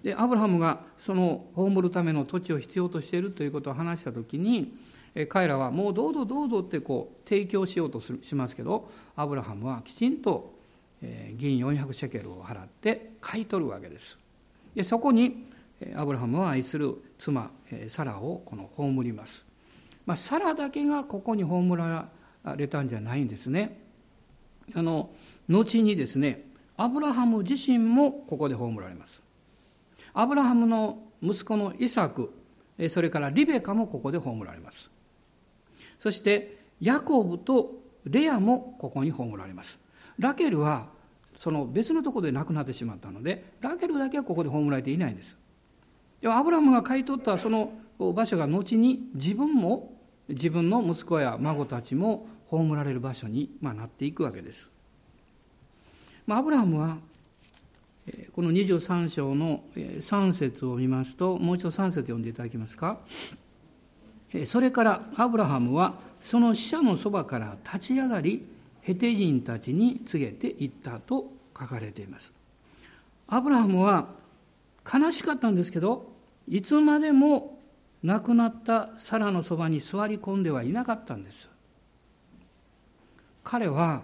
[0.03, 4.75] でアブラハムがその葬るための土地を必要としているということを話した時に
[5.29, 10.55] 彼らはもうどうぞどうぞってこう提供しようとしますけどアブラハムはきちんと
[11.37, 14.19] 銀400シェケルを払って買い取るわけです。
[14.75, 15.47] でそこに
[15.95, 17.51] アブラハムは愛する妻
[17.89, 19.45] サラをこの葬ります、
[20.07, 22.09] まあ、サラだけがここに葬ら
[22.57, 23.81] れたんじゃないんですね。
[24.75, 25.11] あの
[25.49, 26.47] 後にですね
[26.77, 29.23] アブラハム自身もここで葬られます。
[30.13, 32.33] アブラハムの息子のイサク
[32.89, 34.91] それからリベカもここで葬られます。
[36.05, 39.81] そしてヤコブとレアもここに葬られます。
[40.19, 40.89] ラケルは
[41.39, 45.39] その別のところで亡くなってしまったのでラケルだけはここで葬られていないんです。
[46.21, 49.95] でもアブラムが買い取ったその場所が後に自分も
[50.29, 54.69] 自分の息子や孫たちも葬られる場所にまなっていくわけです、
[56.27, 56.99] まあ、アブラハムは
[58.35, 62.99] この23章の3節を見ますともう一度3節読んでいただけますか？
[64.47, 68.45] それからアブラハムはその死者のそばから立ち上がり
[68.81, 72.33] ヘテ人たちに告げていったと書かれています。
[73.29, 74.09] アブラハムは
[74.93, 76.13] 悲しかったんですけど
[76.49, 77.59] いつまでも
[78.03, 81.49] 亡くなったサラのそばに座り込んではいなかったんです。
[83.43, 84.03] 彼は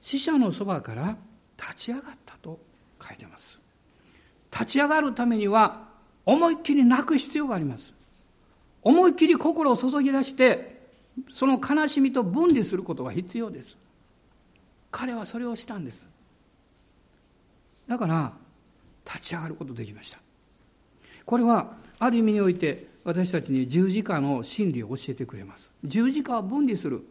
[0.00, 1.16] 死者のそばから
[1.58, 2.58] 立ち上がったと
[3.06, 3.60] 書いてます。
[4.52, 5.88] 立ち上がるためには
[6.24, 7.95] 思いっきり泣く必要があります。
[8.86, 10.78] 思いっきり心を注ぎ出して
[11.34, 13.76] その悲しみと分離することが必要です。
[14.92, 16.08] 彼はそれをしたんです。
[17.88, 18.32] だから
[19.04, 20.20] 立ち上がることできました。
[21.24, 25.72] これはある意味において私たちに十字架の真理を教えてくれます。
[25.82, 27.04] 十字架は分離する。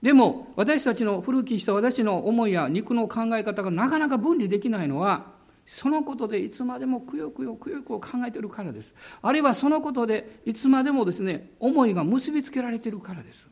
[0.00, 5.26] でも私たちの古きした私の思いや肉の考え方がなかなか分離できないのは
[5.70, 8.94] そのことでいつまでもくよくよくよくよ考えてるからです。
[9.20, 13.46] あるいはそのことでいつまでもですね思いが結びつけられてるからです。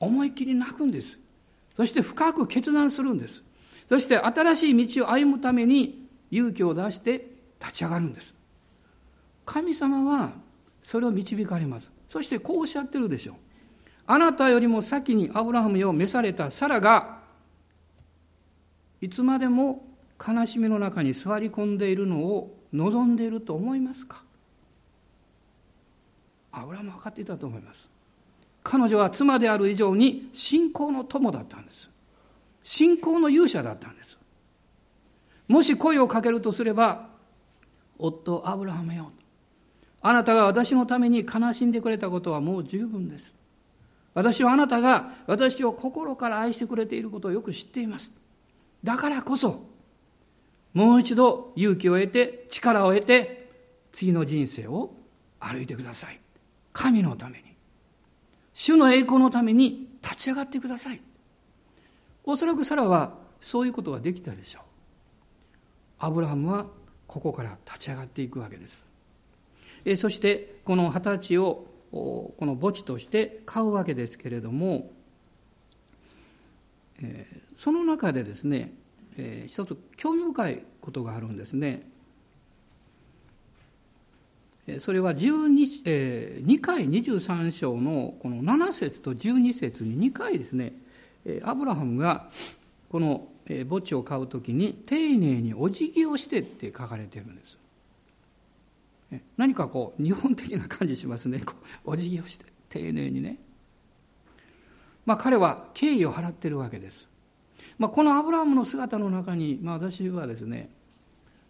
[0.00, 1.16] 思い切り泣くんです。
[1.76, 3.44] そして深く決断するんです。
[3.88, 7.24] そして新しい道を歩むために勇気を出して
[7.60, 8.34] 立ち上がるんです。
[9.46, 10.32] 神様は
[10.82, 11.92] それを導かれます。
[12.08, 13.36] そしてこうおっしゃってるでしょう。
[14.08, 17.20] あなたよりも先にアブラハムを召されたサラが
[19.00, 19.86] いつまでも
[20.20, 24.22] 悲しみの中に座り込んでいるのを望んでいると思いますか？
[26.52, 27.88] アブラハム分かっていたと思います。
[28.62, 31.88] 彼女は妻である以上に信仰の友だったんです。
[32.62, 34.18] 信仰の勇者だったんです。
[35.48, 37.08] もし声をかけるとすれば
[37.98, 39.10] 夫アブラハムよ。
[40.02, 43.32] あなたが私のために悲しんでくれたことはもう十分です。
[44.12, 48.12] 私はあなたが私を心から愛してくれていることをよく知っています。
[48.84, 49.69] だからこそ
[50.72, 53.50] もう一度勇気を得て力を得て
[53.92, 54.94] 次の人生を
[55.38, 56.20] 歩いてください。
[56.72, 57.56] 神のために
[58.54, 61.00] 主の栄光のために立ち上がってください。
[62.24, 64.62] おそらくサラはそういうことができたでしょう。
[65.98, 66.66] アブラハムは
[67.06, 68.86] ここから立ち上がっていくわけです。
[69.84, 74.90] えそしてこの二十歳をこの墓地として買うわけですけれども、
[77.02, 77.26] え
[77.58, 78.72] その中でですね、
[79.16, 81.88] え一つ興味深いことがあるんですね。
[84.80, 90.74] それは 12, え2回23章のこの7節と12節に2回ですね。
[91.42, 92.30] アブラハムが
[92.88, 93.28] この
[93.68, 97.58] 墓地を買う時に丁寧にお辞儀をしてって書かれてるんです。
[99.36, 101.42] 何かこう日本的な感じしますね。
[101.84, 103.38] お辞儀をして丁寧にね。
[105.04, 107.08] まあ彼は敬意を払ってるわけです、
[107.80, 110.68] まあ、このアブラハムの姿の中に、まあ、私はですね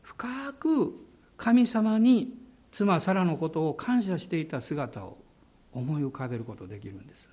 [0.00, 0.94] 深く
[1.36, 2.38] 神様に
[2.70, 5.18] 妻サラのことを感謝していた姿を
[5.72, 7.28] 思い浮かべることできるんです。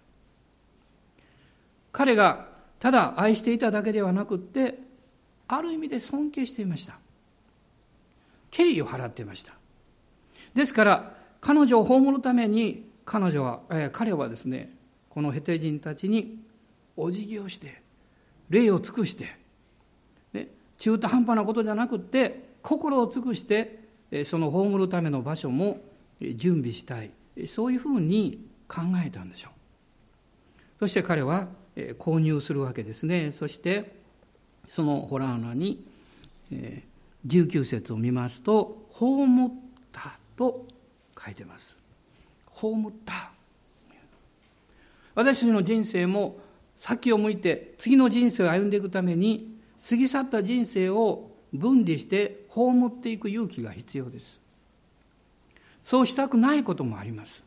[1.91, 2.47] 彼が
[2.79, 4.79] ただ愛していただけではなくって
[5.47, 6.97] ある意味で尊敬していました。
[8.49, 9.53] 敬意を払っていました。
[10.55, 14.75] ですから彼女を葬るために彼女は、えー、彼はですね
[15.09, 16.39] このヘテ人たちに
[16.95, 17.85] お辞儀をして
[18.49, 19.35] 礼を尽くして、
[20.33, 23.79] ね、中途半端なことじゃなくて心を尽くして
[24.25, 25.81] その葬るための場所も
[26.19, 27.11] 準備したい。
[27.45, 29.51] そういうふうに考えたんでしょう。
[30.79, 31.47] そして彼は
[31.99, 33.31] 購入するわけですね。
[33.31, 33.95] そして
[34.69, 35.85] そのホラー穴に
[37.25, 39.51] 19節を見ますと「葬っ
[39.91, 40.65] た」と
[41.23, 41.77] 書いてます。
[42.51, 43.31] 葬った。
[45.13, 46.39] 私の人生も
[46.77, 54.39] 先を向いて次の人生を歩んでいくために過ぎ去った人生を分離して葬っていく勇気が必要です。
[55.83, 57.43] そうしたくないこともあります。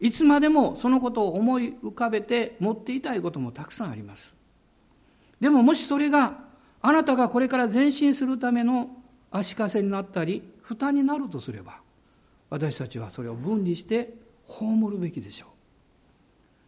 [0.00, 4.34] いつまでもそのことを思い浮かべて持っていたいこともたくさんあります。
[5.40, 6.44] でももしそれが
[6.80, 8.90] あなたがこれから前進するための
[9.30, 11.80] 足かせになったり負担になるとすれば
[12.50, 15.48] 私たちはそれを分離して葬るべきでしょう。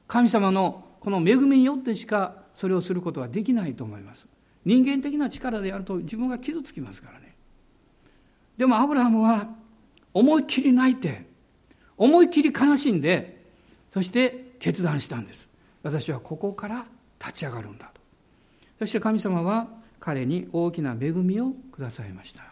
[0.08, 4.28] 神様のこの恵みによってしかそれをすることはできないと思います。
[4.64, 7.34] 人間的な力でやると自分が傷つきますからね。
[8.56, 9.48] でもアブラハムは
[10.12, 11.26] 思いっきり泣いて
[11.96, 13.42] 思いっきり悲しんで
[13.92, 15.48] そして決断したんです。
[15.82, 16.84] 私はここから
[17.18, 18.00] 立ち上がるんだと。
[18.78, 22.42] そして神様は彼に大きな恵みをくださいました。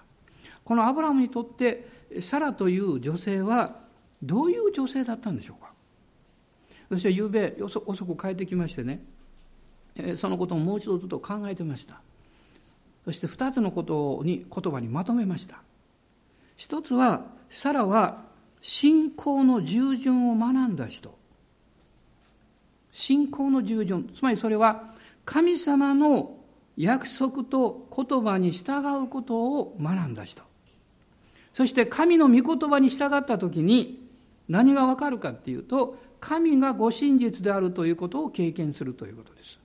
[0.65, 1.89] このアブラハムにとって
[2.21, 3.77] サラという女性は
[4.23, 5.68] どういう女性だったんでしょうか？
[6.89, 9.05] 私は夕べ遅く帰ってきましてね。
[10.17, 12.01] そのことをもう一度ずっと考えてました。
[13.05, 15.63] そして2つのことに言葉にまとめました。
[16.57, 18.25] 一つはサラは
[18.61, 21.17] 信仰の従順を学んだ人。
[22.93, 24.11] 信仰の従順。
[24.15, 26.37] つまりそれは神様の
[26.77, 30.43] 約束と言葉に従うことを学んだ人。
[31.53, 34.07] そして神の御言葉に従った時に
[34.49, 39.61] 何がわかるかっていうと神がご真実であるということを経験するということです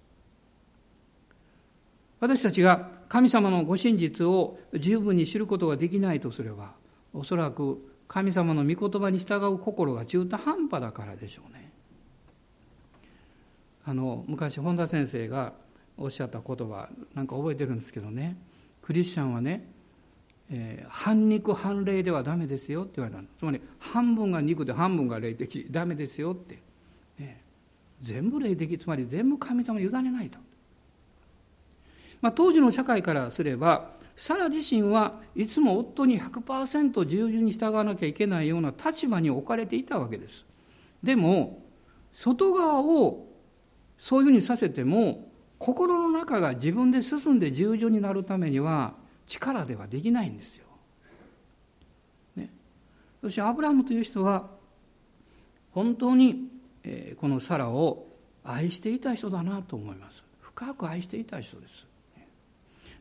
[2.19, 6.73] 私たちが神様のご真実を十分に知ることができないとすれば
[7.13, 11.71] おそらく神様の御言葉に従う心が中途半端だからでしょうね。
[13.85, 15.53] あの昔本田先生が
[15.97, 18.37] おっしゃった言葉なんか覚えてるんですけどね
[18.81, 19.65] クリスチャンはね、
[20.55, 26.59] えー、半肉半霊ではダメですよって言われたつまり半分が肉で半分が霊的ダメですよって、
[27.17, 27.41] ね、
[27.99, 30.37] 全部霊的つまり全部神様に委ねないと、
[32.21, 40.45] まあ、当時の社会からすればサラ自身はいつも夫に100%従順に従わなきゃいけないような立場に置かれていたわけです。
[41.01, 41.63] でも
[42.11, 43.25] 外側を
[43.97, 48.93] そういうふうにさせても心の中が自分で進んで従順になるためには
[49.27, 50.65] 力ではできないんですよ。
[52.35, 52.49] ね、
[53.21, 54.49] そしてアブラハムという人は
[55.71, 56.49] 本当に、
[56.83, 58.05] えこのサラを
[58.43, 60.23] 愛していた人だなと思います。
[60.41, 61.87] 深く愛していた人です。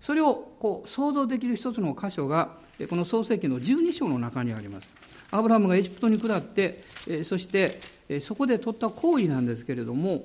[0.00, 2.56] それをこう想像できる一つの箇所が
[2.90, 4.94] この創世記の12章の中にあります。
[5.30, 6.82] アブラハムがエジプトに下って
[7.24, 7.80] そして
[8.20, 10.24] そこで取った行為なんですけれども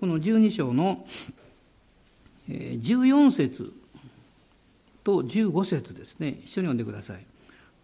[0.00, 1.04] この12章の
[2.48, 3.72] 14節
[5.04, 6.40] と15節ですね。
[6.42, 7.24] 一緒に読んでください。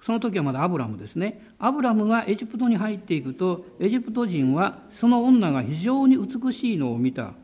[0.03, 1.53] その時はまだアブラムですね。
[1.59, 7.35] アブラムがエジプトに入っていくとエジプト人はその女が非常に美しいのを見た。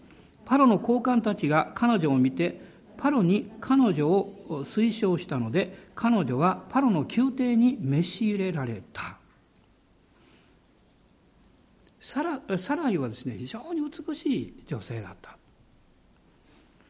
[0.47, 2.63] パロの高官たちが彼女を見て
[2.97, 9.19] パロに彼女を推奨したので彼女はパロの宮廷に召し入れられた。
[12.01, 15.37] サラサライはですね非常に美しい女性だった。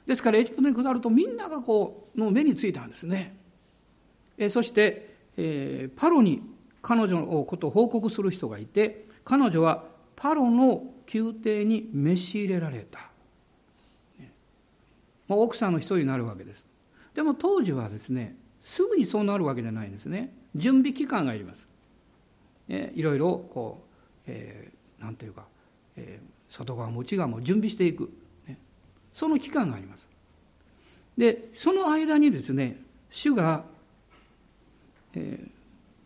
[0.06, 3.36] ですからエジプトに下るとみんながこうの目についたんですね。
[4.38, 6.42] えそして、えー、パロに
[6.82, 9.84] 彼女のことを報告する人がいて彼女は
[10.14, 13.00] パロの宮廷に召し入れられた、
[14.18, 14.32] ね、
[15.26, 16.66] もう奥さんの一人になるわけです。
[17.14, 20.32] でも当時はですねすぐにそうなるわけじゃないんですね。
[20.54, 21.68] 準備期間がいります、
[22.68, 25.44] ね、いろいろこう、え何ていうか、
[25.96, 28.10] えー、外側も内側も準備していく、
[28.46, 28.58] ね、
[29.12, 29.95] その期間があります。
[31.16, 33.64] でその間にですね主が、
[35.14, 35.50] えー、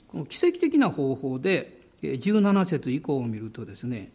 [0.08, 4.10] この奇跡的な方法で17節以降を見るとですね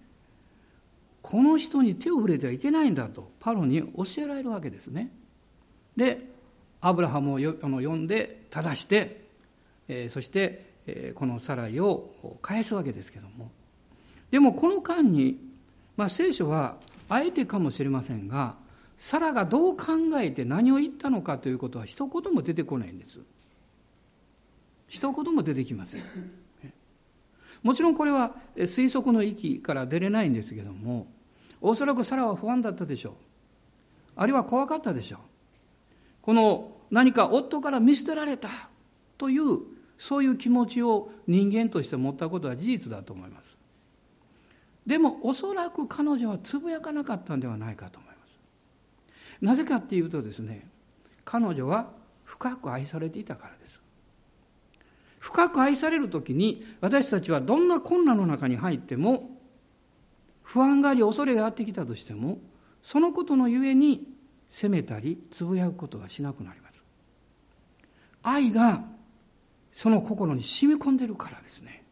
[1.21, 5.11] この人に手を触れてはいけないんだとパロに教えられるわけですね。
[5.97, 6.21] で
[6.81, 9.25] アブラハムをよあの呼んで正して、
[9.87, 12.11] えー、そして、えー、このサライを
[12.43, 13.51] 返すわけですけども。
[14.29, 15.39] でもこの間に、
[15.97, 16.77] まあ、聖書は
[17.09, 18.55] あえてかもしれませんが
[18.97, 19.85] サラがどう考
[20.21, 23.19] えて何を言ったのかということは一言も出てこないんです。
[24.87, 26.01] 一言も出てきません。
[27.63, 31.07] もちろんこれは推測の域から出れないんですけども
[31.61, 33.13] おそらくサラは不安だったでしょう。
[34.15, 35.19] あるいは怖かったでしょう。
[36.21, 38.49] この何か夫から見捨てられた
[39.17, 39.59] という
[39.97, 43.57] そういう気持ちを人間として持ったことは事実だと思います。
[44.85, 48.14] でもおそらく彼女はつぶやかなかったんではないかと思います。
[49.41, 50.67] なぜかっていうとですね
[51.23, 51.91] 彼女は
[52.23, 53.81] 深く愛されていたからです。
[55.19, 59.31] 深く愛される時に私たちはどんな困難の中に入っても
[60.43, 62.37] 不安があり恐れがあってきたとしても
[62.83, 64.07] そのことのゆえに
[64.49, 66.83] 責めたりつぶやくことはしなくなります。
[68.21, 68.83] 愛が
[69.71, 71.83] その心に染み込んでるからですね。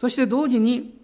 [0.00, 0.98] そして同時に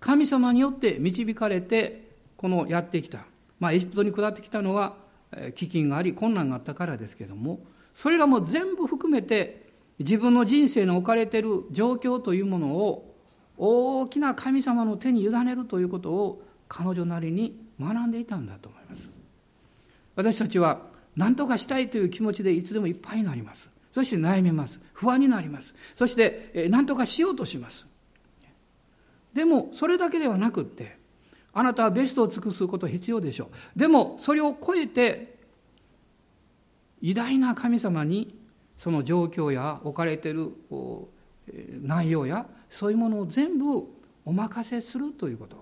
[0.00, 3.24] 神様によって導かれてこのやってきた、
[3.60, 4.94] まあ、エジプトに下ってきたのは
[5.32, 7.60] 飢饉があり困難があったからですけども
[7.94, 13.14] それらも全部含めて自分の人生の置かれている状況というものを
[13.56, 19.10] 大きな神様の手に委ねるということを彼女なりに学んでいたんだと思います。
[20.14, 20.82] 私たちは
[21.16, 23.70] 何とかしたいという気持ちでいつでもいっぱいになります。
[23.92, 24.78] そして悩みます。
[24.92, 25.74] 不安になります。
[25.96, 27.86] そして何とかしようとします。
[29.34, 30.97] でもそれだけではなくって
[31.58, 33.78] あなたはベストを尽くすこと必要でしょう。
[33.78, 35.36] でもそれを超えて
[37.00, 38.38] 偉大な神様に
[38.78, 40.52] その状況や置かれている
[41.82, 43.88] 内容やそういうものを全部
[44.24, 45.56] お任せするということ。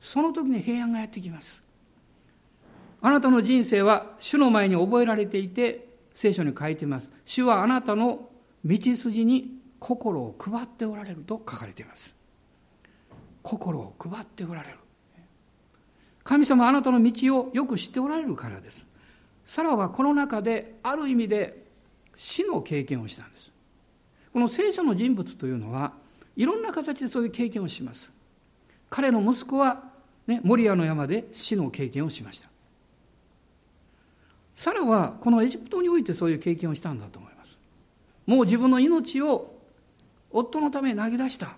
[0.00, 1.62] その時に平安がやってきます。
[3.00, 7.08] あなたの人生は主の前に覚えられていて聖書に書いています。
[7.24, 8.28] 主はあなたの
[8.64, 12.16] 道筋に心を配っておられると書かれています。
[13.44, 14.78] 心を配っておられる。
[16.26, 18.84] 神様あなたの道をよく知っておられるからです。
[19.46, 21.64] サラはこの中である意味で
[22.16, 23.52] 死の経験をしたんです。
[24.32, 25.92] この聖書の人物というのは
[26.34, 28.12] いろんな形でそういう経験をします。
[28.90, 29.84] 彼の息子は、
[30.26, 32.48] ね、モリアの山で死の経験をしました。
[34.56, 37.56] サラはこのエジプトにおいてそういう経験をしたんだと思います。
[38.26, 39.54] もう自分の命を
[40.32, 41.54] 夫のために投げ出した。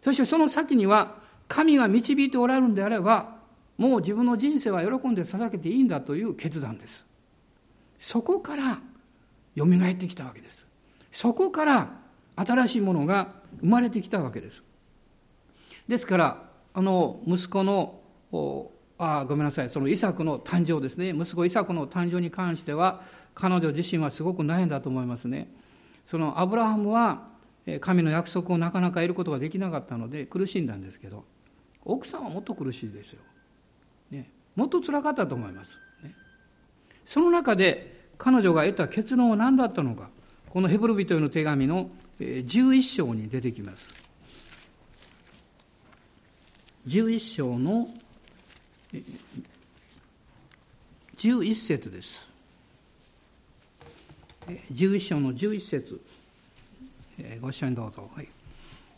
[0.00, 1.16] そしてその先には
[1.46, 3.35] 神が導いておられるんであれば
[3.78, 7.04] もう自分の人生は喜んで捧げていいんだという決断です。
[7.98, 8.80] そこから
[9.56, 10.66] 蘇ってきたわけです。
[11.10, 11.90] そこから
[12.36, 14.62] 新しいものが生まれてきたわけです。
[15.88, 16.42] ですから
[16.74, 18.00] あの息子の
[18.98, 19.70] あごめんなさい。
[19.70, 21.10] そのイサクの誕生ですね。
[21.10, 23.02] 息子イサクの誕生に関しては
[23.34, 25.50] 彼女自身はすごく悩んだと思いますね。
[26.04, 27.28] そのアブラハムは
[27.80, 31.24] 神の約束をなかなか得ることができなかったので苦しんだんですけど
[31.84, 33.20] 奥さんはもっと苦しいですよ、
[34.56, 35.78] もっとつらかったと思います、
[37.04, 40.08] その中で彼女が得た結論は何だったのか。
[40.50, 43.94] このヘブル人への手紙の11章に出てきます。
[46.86, 47.90] 11章の
[51.18, 52.26] 11節です。
[54.72, 56.00] 11章の11節。
[57.40, 58.28] ご一緒にどうぞ、はい、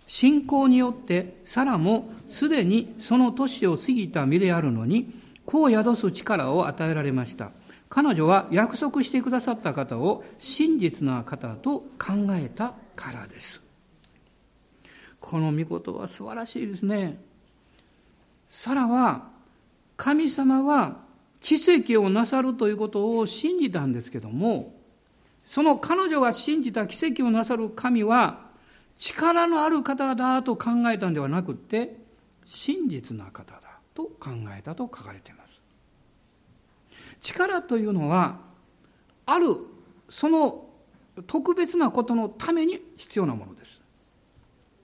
[0.06, 5.10] 信仰によってサラもすでにその年を過ぎた身であるのに
[5.48, 7.52] 子を宿す力を与えられました。
[7.88, 13.62] 彼女は約束してくださった方を真実な方と考えたからです。
[15.18, 17.18] この御事は素晴らしいですね。
[18.50, 19.30] サラは
[19.96, 20.98] 神様は
[21.40, 24.74] 奇跡をなさるということを信じたんですけども
[25.44, 28.48] その彼女が信じた奇跡をなさる神は
[28.96, 31.96] 力のある方だと考えたんではなくって
[32.44, 33.67] 真実な方だ。
[33.98, 35.60] と考えたと書かれています
[37.20, 38.38] 力というのは
[39.26, 39.56] ある
[40.08, 40.66] その
[41.26, 43.80] 特別なことのために必要なものです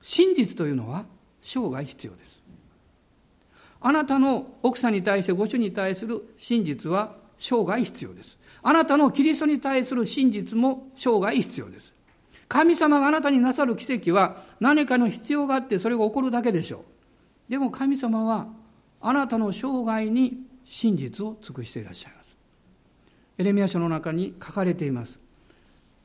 [0.02, 1.04] 真実というのは
[1.40, 2.42] 生涯必要です
[3.80, 8.36] あなたの奥さんに対してご主に対する真実は生涯必要です
[8.66, 11.92] あなたのキリストに対する真実も生涯必要です。
[12.48, 16.78] 神様があなたになさる奇跡は何かの必要があってそれが起こるだけでしょ
[17.48, 17.50] う。
[17.50, 18.46] でも神様は
[19.06, 22.38] あなたの生涯に真実を尽くしていらっしゃいます。
[23.36, 25.20] エレミア書の中に書かれています。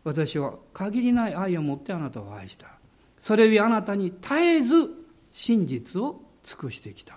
[0.03, 2.67] 私は限りない愛を持ってあなたを愛した。
[3.17, 4.89] それゆえあなたに絶えず
[5.31, 7.15] 真実を尽くしてきた。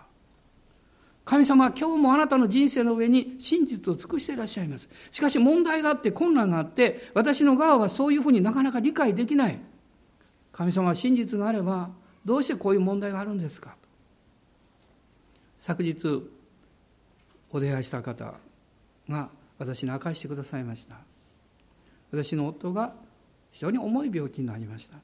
[1.25, 4.89] 神様は今日もあなたの人生の上に真実を尽くしていらっしゃいます。
[5.11, 9.59] しかし問題があって困難があって私の側はそういうふうになかなか理解できない。
[10.53, 11.91] 神様は真実があれば
[12.25, 13.75] どうしてこういう問題があるんですか？
[15.65, 16.23] 昨日
[17.51, 18.35] お出会いした方
[19.09, 20.97] が私に明かしてくださいました。
[22.11, 22.93] 私の夫が
[23.53, 24.97] 非常に重い病気になりました。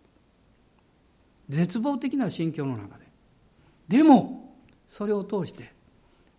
[1.49, 3.09] 絶望的な心境の中で。
[3.89, 4.55] でも
[4.89, 5.73] それを通して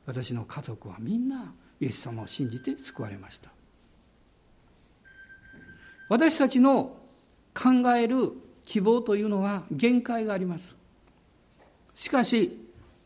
[0.05, 3.49] 私の家族はみんなイエス様を信じて救われました
[6.09, 6.97] 私たちの
[7.53, 8.31] 考える
[8.65, 10.75] 希望というのは限界があります
[11.95, 12.58] しかし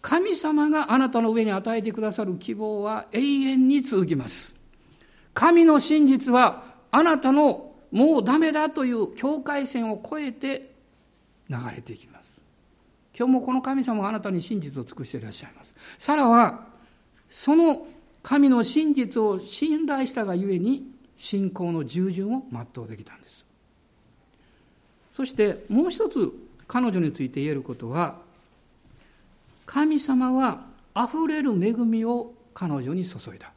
[0.04, 4.54] 神様があなたの上に与えてくださる希望は永遠に続きます。
[5.34, 10.74] 神の真実はあなたのもうダメだという境界線を越えて
[11.49, 12.41] 流れていきます。
[13.18, 15.74] 今日もこの神様があなたに真実を尽くしていらっしゃいます。
[15.97, 16.66] サラは
[17.30, 17.88] その
[18.22, 20.86] 神の真実を信頼したがゆえに
[21.16, 23.45] 信仰の従順を全うできたんです。
[25.14, 26.30] そしてもう一つ
[26.68, 28.18] 彼女について言えることは
[29.66, 30.61] 神様は
[30.93, 33.51] あふれる恵みを彼女に注いだ。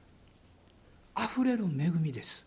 [1.15, 2.47] あふれる恵みです。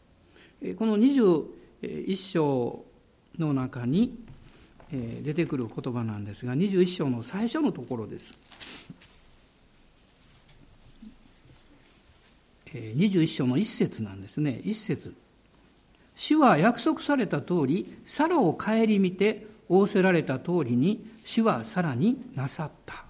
[0.78, 2.84] この21章
[3.38, 4.18] の中に
[4.92, 8.40] 出てくる言葉なんですが21章の最初のところです。
[12.74, 14.62] 21章の一節なんですね。
[14.64, 15.14] 一節。
[16.16, 23.09] 主は約束された通りサラを顧みて仰せられた通りに主はさらになさった。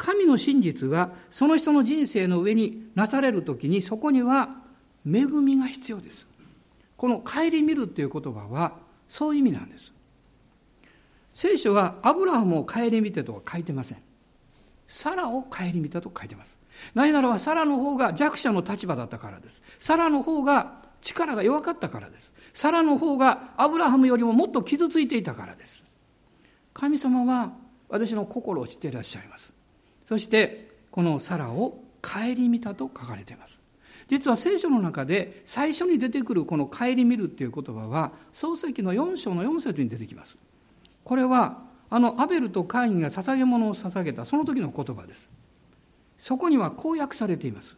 [0.00, 4.48] 神の真実がその人の人生の上になされる時にそこには
[5.06, 6.26] 恵みが必要です
[6.96, 8.78] この顧みるという言葉は
[9.10, 9.92] そういう意味なんです
[11.34, 13.98] 聖書はアブラハムを顧みてとは書いてません
[14.88, 16.60] サラを顧みたと書いてます
[16.94, 19.62] なぜならばサラの方が弱者の立場だったからです。
[19.78, 22.32] サラの方が力が弱かったからです。
[22.52, 25.84] サラの方がアブラハムよりももっと傷ついていたからです。
[26.72, 27.52] 神様は
[27.88, 29.52] 私の心を知っていらっしゃいます。
[30.10, 33.60] そしてこのサラを顧みたと書かれています。
[34.08, 40.36] 実は聖書の中で最初に出てくるこの顧みるっていう言葉は創世記の4章の4節に出てきます。
[41.04, 45.28] これはあのアベルとカインが捧げ物を捧げたその時の言葉です。
[46.18, 47.76] そこにはこう訳されています。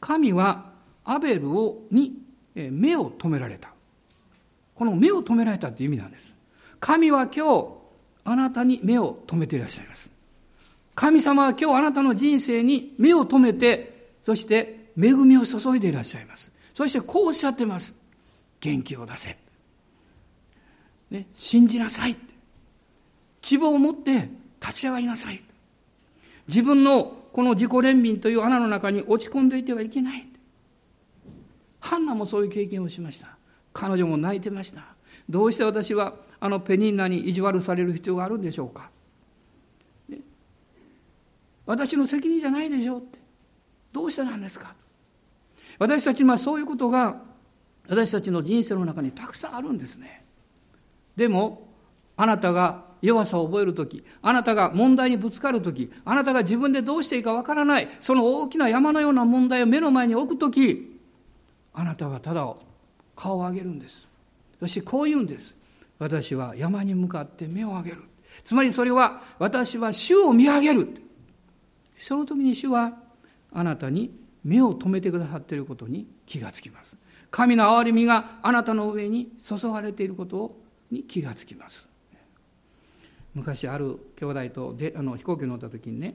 [0.00, 0.70] 神は
[1.04, 2.14] アベルをに
[2.54, 3.68] 目を止められた。
[4.74, 6.34] この目を止められたという意味なんです。
[6.80, 7.68] 神は今日
[8.24, 10.13] あなたに目を止めていらっしゃいます。
[10.94, 16.52] 神様は今日あなたの人生に目を留めて、そして恵みを注いでいらっしゃいます。
[16.72, 17.94] そしてこうおっしゃってます。
[18.60, 19.36] 元気を出せ。
[21.10, 22.16] ね、信じなさい。
[23.40, 24.30] 希望を持って
[24.60, 25.42] 立ち上がりなさい。
[26.48, 30.28] 自分のこの自己憐憫という穴の中に落ち込んでいてはいけない。
[31.80, 33.36] ハンナもそういう経験をしました。
[33.72, 34.84] 彼女も泣いてました。
[35.28, 38.90] どうして私はあのペニンナに意地悪される必要があるんでしょうか。
[41.66, 43.18] 私の責任じゃないでしょうって。
[43.92, 44.74] どうしてなんですか
[45.78, 47.16] 私たちにはそういうことが
[47.88, 50.24] 私たちの人生の中にたくさんあるんですね。
[51.16, 51.68] でも、
[52.16, 60.98] あなたが弱さを覚えるとき、あなたが問題にぶつかるとき、あなたが自分でどうしていいかわからない、その大きな山のような問題を目の前に置くとき、
[61.74, 62.54] あなたはただ
[63.14, 64.08] 顔を上げるんです。
[64.60, 65.54] そしてこう言うんです。
[65.98, 68.02] 私は山に向かって目を上げる。
[68.44, 71.03] つまりそれは私は主を見上げる。
[71.96, 72.92] その時に主は
[73.52, 74.10] あなたに
[74.44, 76.96] 目を留めてくださっていることに気がつきます。
[77.30, 80.56] 神の憐れみがあなたの上に注がれていること
[80.90, 81.88] に気がつきます。
[83.34, 86.14] 昔ある兄弟とであの飛行機に乗った時にね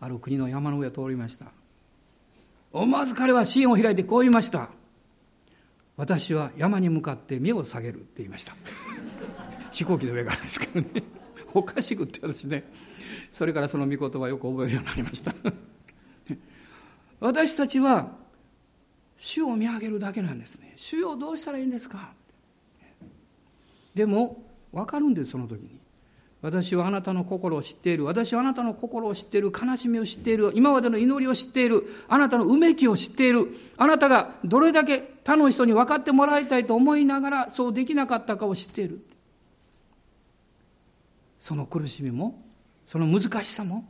[0.00, 1.46] ある国の山の上を通りました。
[2.72, 4.70] 思わず彼は支援を開いてこう言いました。
[5.96, 8.54] 私は山に向かって目を下げるって言いました。
[9.70, 11.02] 飛行機の上からですけどね。
[11.52, 12.64] おかしくって私ね。
[13.30, 15.34] それからその御言葉よく覚えるようになりました。
[17.20, 18.10] 私たちは
[19.16, 20.74] 主を見上げるだけなんですね。
[20.76, 22.12] 主をどうしたらいいんですか。
[23.94, 24.42] でも
[24.72, 25.82] 分かるんですその時に。
[26.40, 28.04] 私はあなたの心を知っている。
[28.04, 29.52] 私はあなたの心を知っている。
[29.52, 30.50] 悲しみを知っている。
[30.54, 31.84] 今までの祈りを知っている。
[32.08, 33.46] あなたのうめきを知っている。
[33.76, 39.00] あなたがどれだけ他の人に分かってもらいたいと思いながらそうできなかったかを知っている。
[41.38, 42.42] その苦しみも
[42.86, 43.84] その難しさも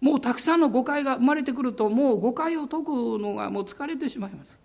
[0.00, 2.88] もうたくさんの誤解が生まれてくるともう誤解を解く
[3.18, 4.58] のがもう疲れてしまいます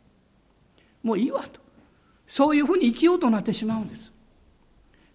[1.04, 1.60] もういいわと
[2.28, 4.12] そういうふうに生きようとなってしまうんです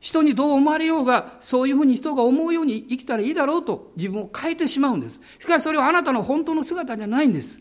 [0.04, 5.18] 人にどう思われようが、そういうふうに人が思うように生きたらいいだろうと自分を変えてしまうんです。
[5.38, 7.58] しかしそれはあなたの本当の姿じゃないんです。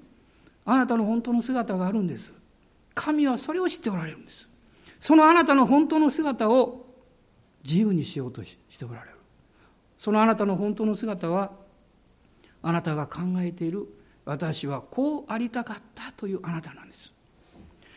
[0.65, 2.33] あなたの本当の姿があるんです。
[2.93, 4.49] 神はそれを知っておられるんです。
[4.99, 6.85] そのあなたの本当の姿を
[7.63, 9.12] 自由にしようとしておられる。
[10.03, 11.53] そのあなたの本当の姿は、
[12.61, 13.87] あなたが考えている
[14.25, 17.13] 私はこうありたかったというあなたなんです。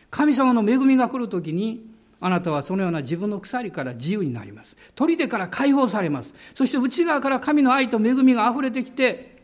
[0.09, 1.85] 神様の恵みが来るときに、
[2.21, 4.77] あなたはそのような自分の鎖から自由になります。
[4.95, 6.33] 砦から解放されます。
[6.55, 9.43] そして内側から神の愛と恵みが溢れてきて、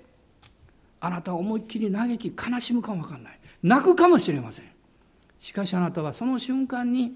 [1.00, 3.40] あなたは思いっきり嘆き、悲しむかもわかんない。
[3.64, 4.66] 泣くかもしれません。
[5.40, 7.12] しかしあなたはその瞬間に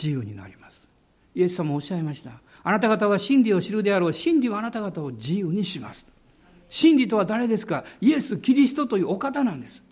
[0.00, 0.86] 自由になります。
[1.34, 2.30] イエス様おっしゃいました。
[2.62, 4.12] あなた方は真理を知るであろう。
[4.12, 6.06] 真理はあなた方を自由にします。
[6.68, 7.84] 真理とは誰ですか？
[8.00, 9.82] イエス・キリストというお方なんです。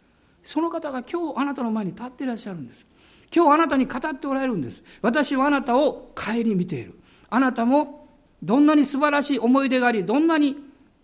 [0.42, 2.86] その方が今日あなたの前に立っていらっしゃるんです。
[3.34, 4.82] 今日あなたに語っておられるんです。
[5.02, 6.98] 私はあなたを顧みている。
[7.30, 8.08] あなたも
[8.42, 10.56] どんなに素晴らしい思い出があり、どんなに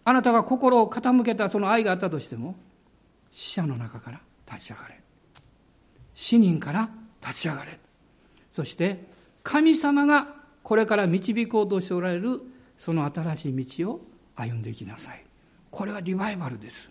[0.04, 2.54] あなたが心を傾けたその愛があったとしても、
[3.32, 5.00] 死者の中から立ち上がれ。
[6.14, 6.88] 死人から
[7.20, 7.78] 立ち上がれ。
[8.52, 9.04] そして、
[9.42, 10.28] 神様が
[10.64, 12.40] これから導こうとしておられる
[12.78, 14.00] その新しい道を
[14.34, 15.24] 歩んでいきなさい。
[15.70, 16.90] これはリバイバルです。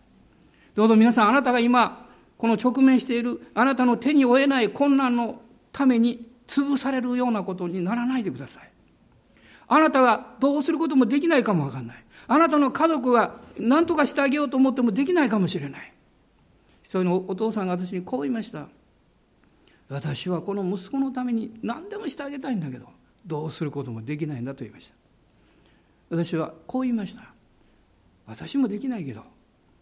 [0.75, 2.07] どうぞ皆さん、あなたが今、
[2.37, 8.69] この直面しているあなたの手に負えない困難のために潰されるようなことにならないでください。
[9.67, 12.05] あなたがどうすることもできないかもわかんない。
[12.27, 15.93] あなたの家族が何とかしてあげようと思ってもできないかもしれない。
[16.83, 18.67] 一人のお父さんが私にこう言いました。
[19.89, 22.87] 私はこの息子のために何でもしてあげたいんだけど、
[23.25, 24.95] どうすることもできないんだと言いました。
[26.09, 27.23] 私はこう言いました。
[28.25, 29.23] 私もできないけど、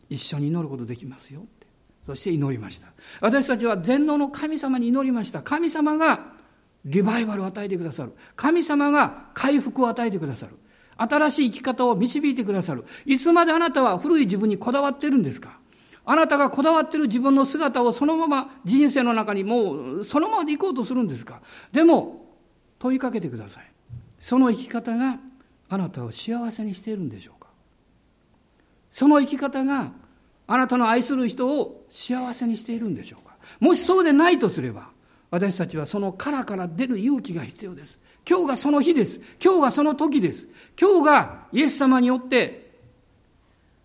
[0.09, 1.67] 一緒に祈ることできますよって。
[2.05, 2.87] そして祈りました。
[3.19, 5.41] 私たちは全能の神様に祈りました。
[5.41, 6.33] 神様が
[6.85, 8.13] リバイバルを与えてくださる。
[8.35, 10.57] 神様が回復を与えてくださる。
[10.97, 12.85] 新しい生き方を導いてくださる。
[13.05, 15.59] いつまであなたは古い自分にこだわってるんですか。
[16.03, 21.41] あなたがこだわってる自分の姿をそのまま人生の中にもうそのままで行こうとするんですか。
[21.71, 22.20] でも
[22.81, 23.71] 問いかけてください
[24.19, 25.19] その生き方が
[25.69, 27.47] あなたを幸せにしているんでしょうか
[28.89, 29.91] その生き方が
[30.47, 34.89] あなたの愛する人を幸せにしているんでしょうかもしそうでないとすれば、
[35.29, 37.99] 私たちはその殻から出る勇気が必要です。
[38.29, 39.19] 今日がその日です。
[39.43, 40.47] 今日がその時です。
[40.79, 42.71] 今日がイエス様によって、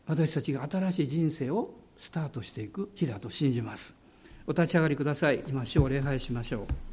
[0.06, 3.94] 私たちが新しい人生をスタートしていく日だと信じます。
[4.46, 5.42] お立ち上がりください。
[5.46, 6.85] 今、主を礼拝しましょう。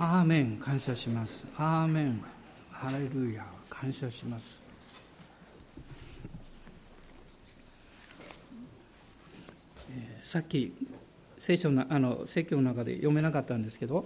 [0.00, 1.44] アーメン感謝します。
[1.56, 2.22] アーメン
[2.70, 4.62] ハレルヤ感謝します。
[10.24, 10.72] さっき
[11.40, 14.04] 聖書のあの説教の中で読めなかったんですけど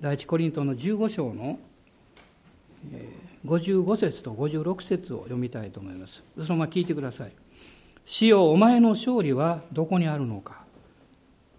[0.00, 1.58] 第一コリントの15章の
[3.46, 6.22] 55節と56節を読みたいと思います。
[6.36, 7.32] そのまま聞いてください。
[8.06, 10.62] 死よお前の勝利はどこにあるのか。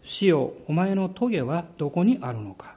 [0.03, 2.74] 死よお前の棘はどこにあるのか。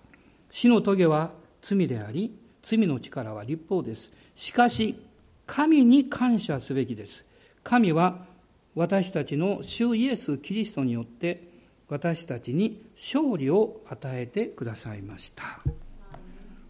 [0.51, 1.33] 死の棘は
[1.63, 4.11] 罪であり罪の力は立法です。
[4.35, 5.03] しかし
[5.47, 7.25] 神に感謝すべきです。
[7.65, 8.27] 神は
[8.75, 11.49] 私たちの主イエス・キリストによって
[11.89, 15.61] 私たちに勝利を与えてくださいました。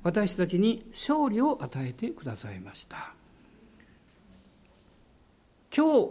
[0.03, 3.13] 私たちに勝利を与えてくださいました。
[5.77, 6.11] 今日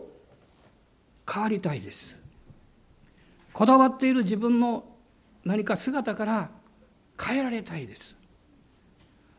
[1.30, 2.22] 変わりたいです。
[3.53, 4.84] こだわっている自分の
[5.45, 6.49] 何か姿から
[7.20, 8.15] 変えられたいです。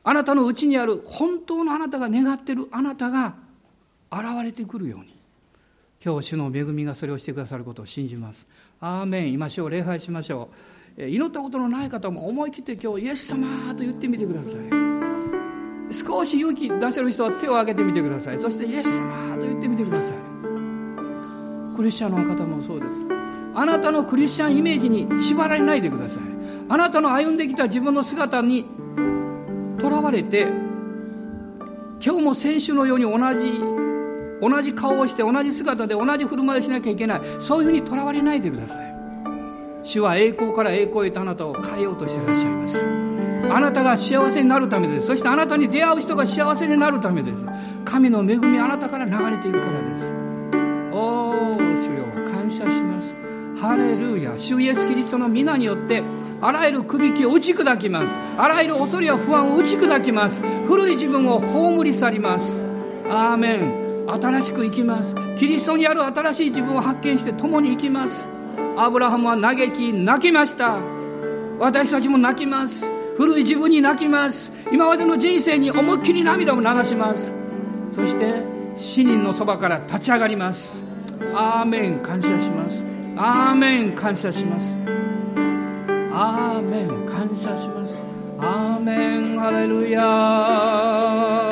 [0.05, 3.37] あなたのうちにある本当のあなたが願っているあなたが
[4.11, 5.17] 現れてくるように。
[6.05, 8.47] 今日主の恵みがそれをしてくださることを信じます。
[8.81, 9.33] アーメン。
[9.33, 10.49] 今しょう礼拝しましょ
[10.97, 11.05] う。
[11.05, 14.89] 祈ったことのない方も思い切って今日イエス様と言ってみてください。
[15.93, 18.41] 少し勇気出せる人は手を挙げてみてください。
[18.41, 20.17] そしてイエス様と言ってみてください。
[21.77, 23.28] クリスチャンの方もそうです。
[23.59, 26.23] あなたのクリスチャンイメージに縛られないでください。
[26.69, 28.65] あなたの歩んできた自分の姿に
[29.79, 30.47] とらわれて
[32.01, 33.61] 今日も選手のように同じ
[34.41, 37.21] 同じ顔をして同じ姿で同じ振る舞いをしなきゃいけない。
[37.41, 38.95] そういうふうにとらわれないでください。
[39.83, 42.85] 主は栄光から栄光へとあなたを変えようとしていらっしゃいます。
[43.51, 45.09] あなたが幸せになるためです。
[45.09, 47.45] そしてあなたに出会う人が幸せになるためです。
[47.85, 50.15] 神の恵みあなたから流れていくからです。
[50.93, 53.28] おお主よ感謝します。
[53.61, 56.03] ハレルヤ主イエスキリストの皆によって
[56.41, 58.17] あらゆるくびきを打ち砕きます。
[58.37, 60.41] あらゆる恐れや不安を打ち砕きます。
[60.67, 62.57] 古い自分を葬り去ります。
[63.11, 63.89] アーメン。
[64.09, 65.17] 新しく生きます。
[65.37, 68.25] キリストにある新しい自分を発見して共に生きます。
[68.77, 70.79] アブラハムは嘆き泣きました。
[71.59, 72.87] 私たちも泣きます。
[73.17, 74.53] 古い自分に泣きます。
[74.73, 77.33] 今までの人生に思いっきり涙を流します。
[77.93, 78.35] そして
[78.77, 80.85] 死人のそばから立ち上がります。
[81.35, 81.99] アーメン。
[81.99, 82.98] 感謝します。
[83.21, 84.77] アーメン感謝します。
[86.13, 87.99] アーメン感謝します。
[88.39, 91.48] アーメンハレルヤ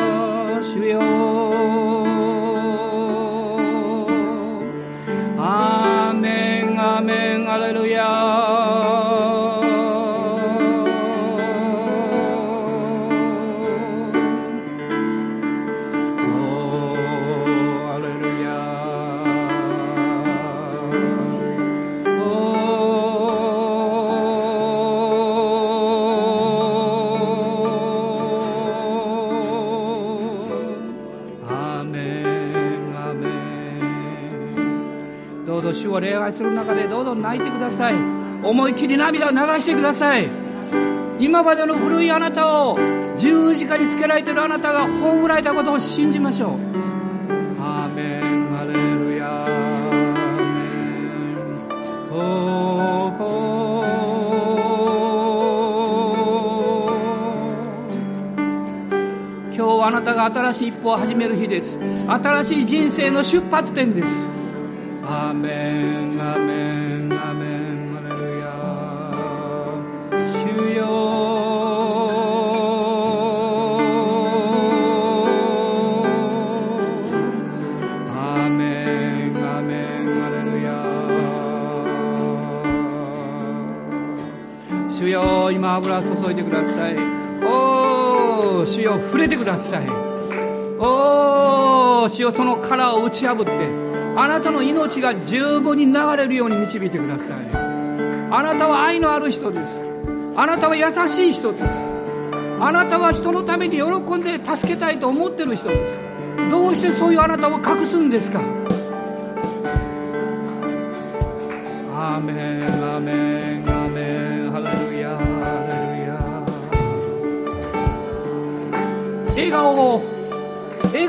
[36.67, 37.95] 中でどうぞ泣いてください。
[38.43, 40.29] 思い切り涙を流してください。
[41.21, 42.77] 今までの古いあなたを
[43.17, 46.51] 十字架につけられているあなたが葬られたことを信じましょう。
[47.63, 48.49] アーメン。
[48.53, 49.55] ハレルヤーメ
[51.35, 52.13] ン。
[52.13, 53.13] お
[59.57, 61.79] 今日あなたが新しい一歩を始める日です。
[62.09, 64.29] 新しい人生の出発点です。
[65.05, 65.96] アーメン。
[89.01, 89.89] 触れてください。
[90.79, 93.51] おお主よその殻を打ち破って
[94.21, 97.37] あなたの命が十分に流れるように導いてください。
[98.31, 99.83] あなたは愛のある人です。
[100.37, 101.65] あなたは優しい人です。
[102.61, 103.85] あなたは人のために喜
[104.17, 105.97] んで助けたいと思ってる人です。
[106.51, 108.41] どうしてそういうあなたを隠すんですか？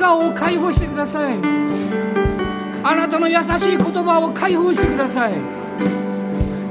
[0.08, 1.38] 顔を解放してください。
[2.82, 5.34] あなたの優しい言葉を解放してください。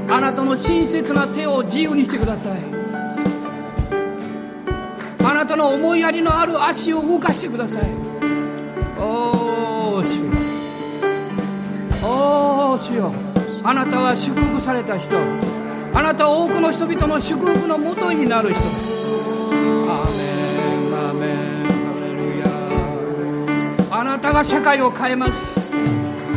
[0.09, 2.59] あなたの親切な手を自由にしてください。
[5.22, 7.82] あなたの思いやりのある足を動かしてください。
[8.99, 10.22] おー主
[12.07, 13.12] おー主よ。
[13.64, 15.18] あなたは祝福された人。
[15.93, 18.86] あなたは多くの人々の祝福のもとになる人。
[24.17, 25.61] なたが社会を変えます。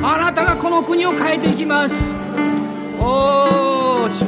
[0.04, 2.14] あなたがこの国を変えていきます。
[3.00, 4.26] おお主。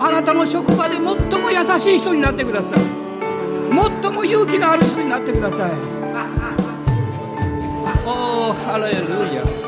[0.00, 2.80] あなたの職場で最も優しい人になってください。
[4.02, 5.70] 最も勇気のある人になってください。
[8.04, 9.61] おおハレルヤ。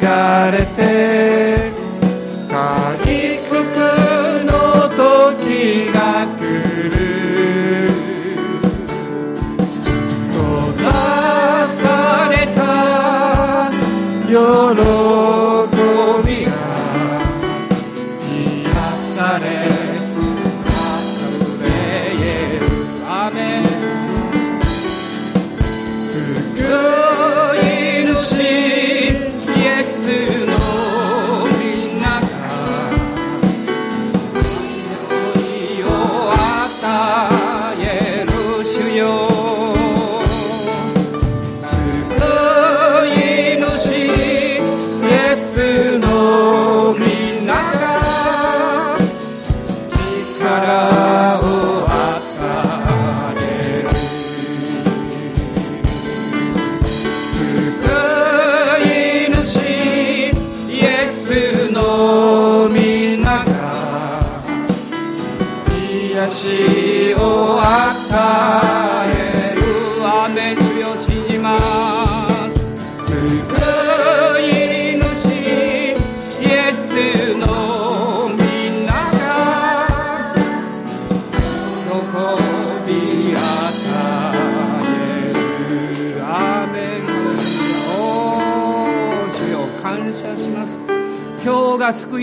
[0.00, 1.41] 喜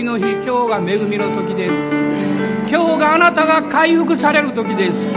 [0.00, 1.92] 救いの日今日が恵みの時です。
[2.70, 5.14] 今日があなたが回復される時です。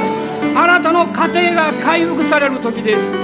[0.56, 3.16] あなたの家庭が回復される時です。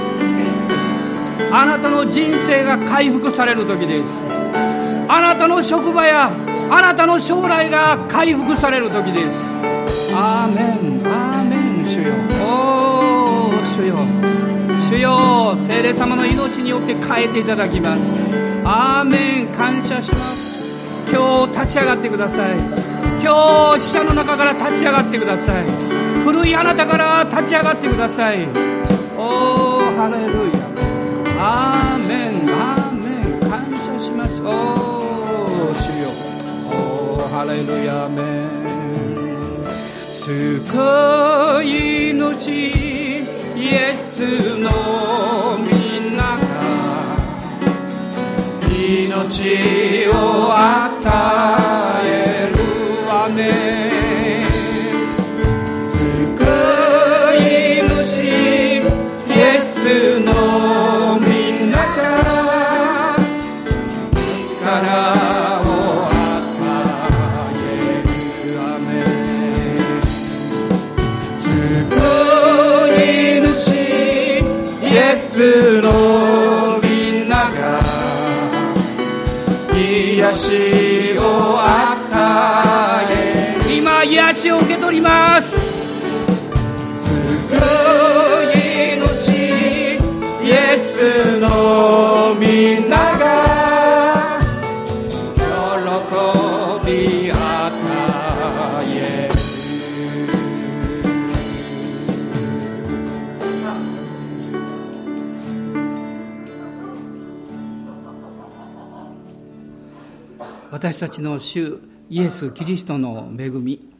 [1.52, 4.24] あなたの人生が回復される時です。
[5.08, 6.30] あなたの職場や
[6.70, 9.50] あなたの将来が回復される時です。
[10.14, 11.06] アーメン。
[11.06, 11.84] アーメン。
[11.84, 12.14] 主よ。
[12.42, 13.96] おー主よ。
[14.88, 15.56] 主よ。
[15.56, 18.14] 聖霊様の命によって変えていただきます。
[18.64, 19.46] アーメン。
[19.48, 20.49] 感謝します。
[21.10, 22.56] 今日立ち上がってください。
[23.22, 25.64] 今日死者の中から立ち上がってください。
[26.24, 28.46] 古いあなたから立ち上がってください。
[29.18, 30.60] おーハレルヤ。
[31.38, 32.48] アーメン。
[32.50, 33.06] アーメ
[33.36, 33.40] ン。
[33.50, 34.40] 感謝します。
[34.40, 36.08] おー主よ。
[36.70, 38.08] おーハレルヤ。
[38.08, 38.50] メン。
[40.12, 40.30] 救
[41.64, 44.70] い主イエスの
[48.90, 51.06] 命を与
[52.04, 53.89] えるわね。
[84.40, 86.00] しを受け取ります。
[87.02, 87.12] 救
[88.54, 89.28] い主
[90.42, 94.40] イエスの皆が
[95.76, 97.36] 喜び与
[98.94, 99.28] え。
[99.28, 99.36] る
[110.70, 111.78] 私たちの主
[112.08, 113.99] イエス・キリストの恵み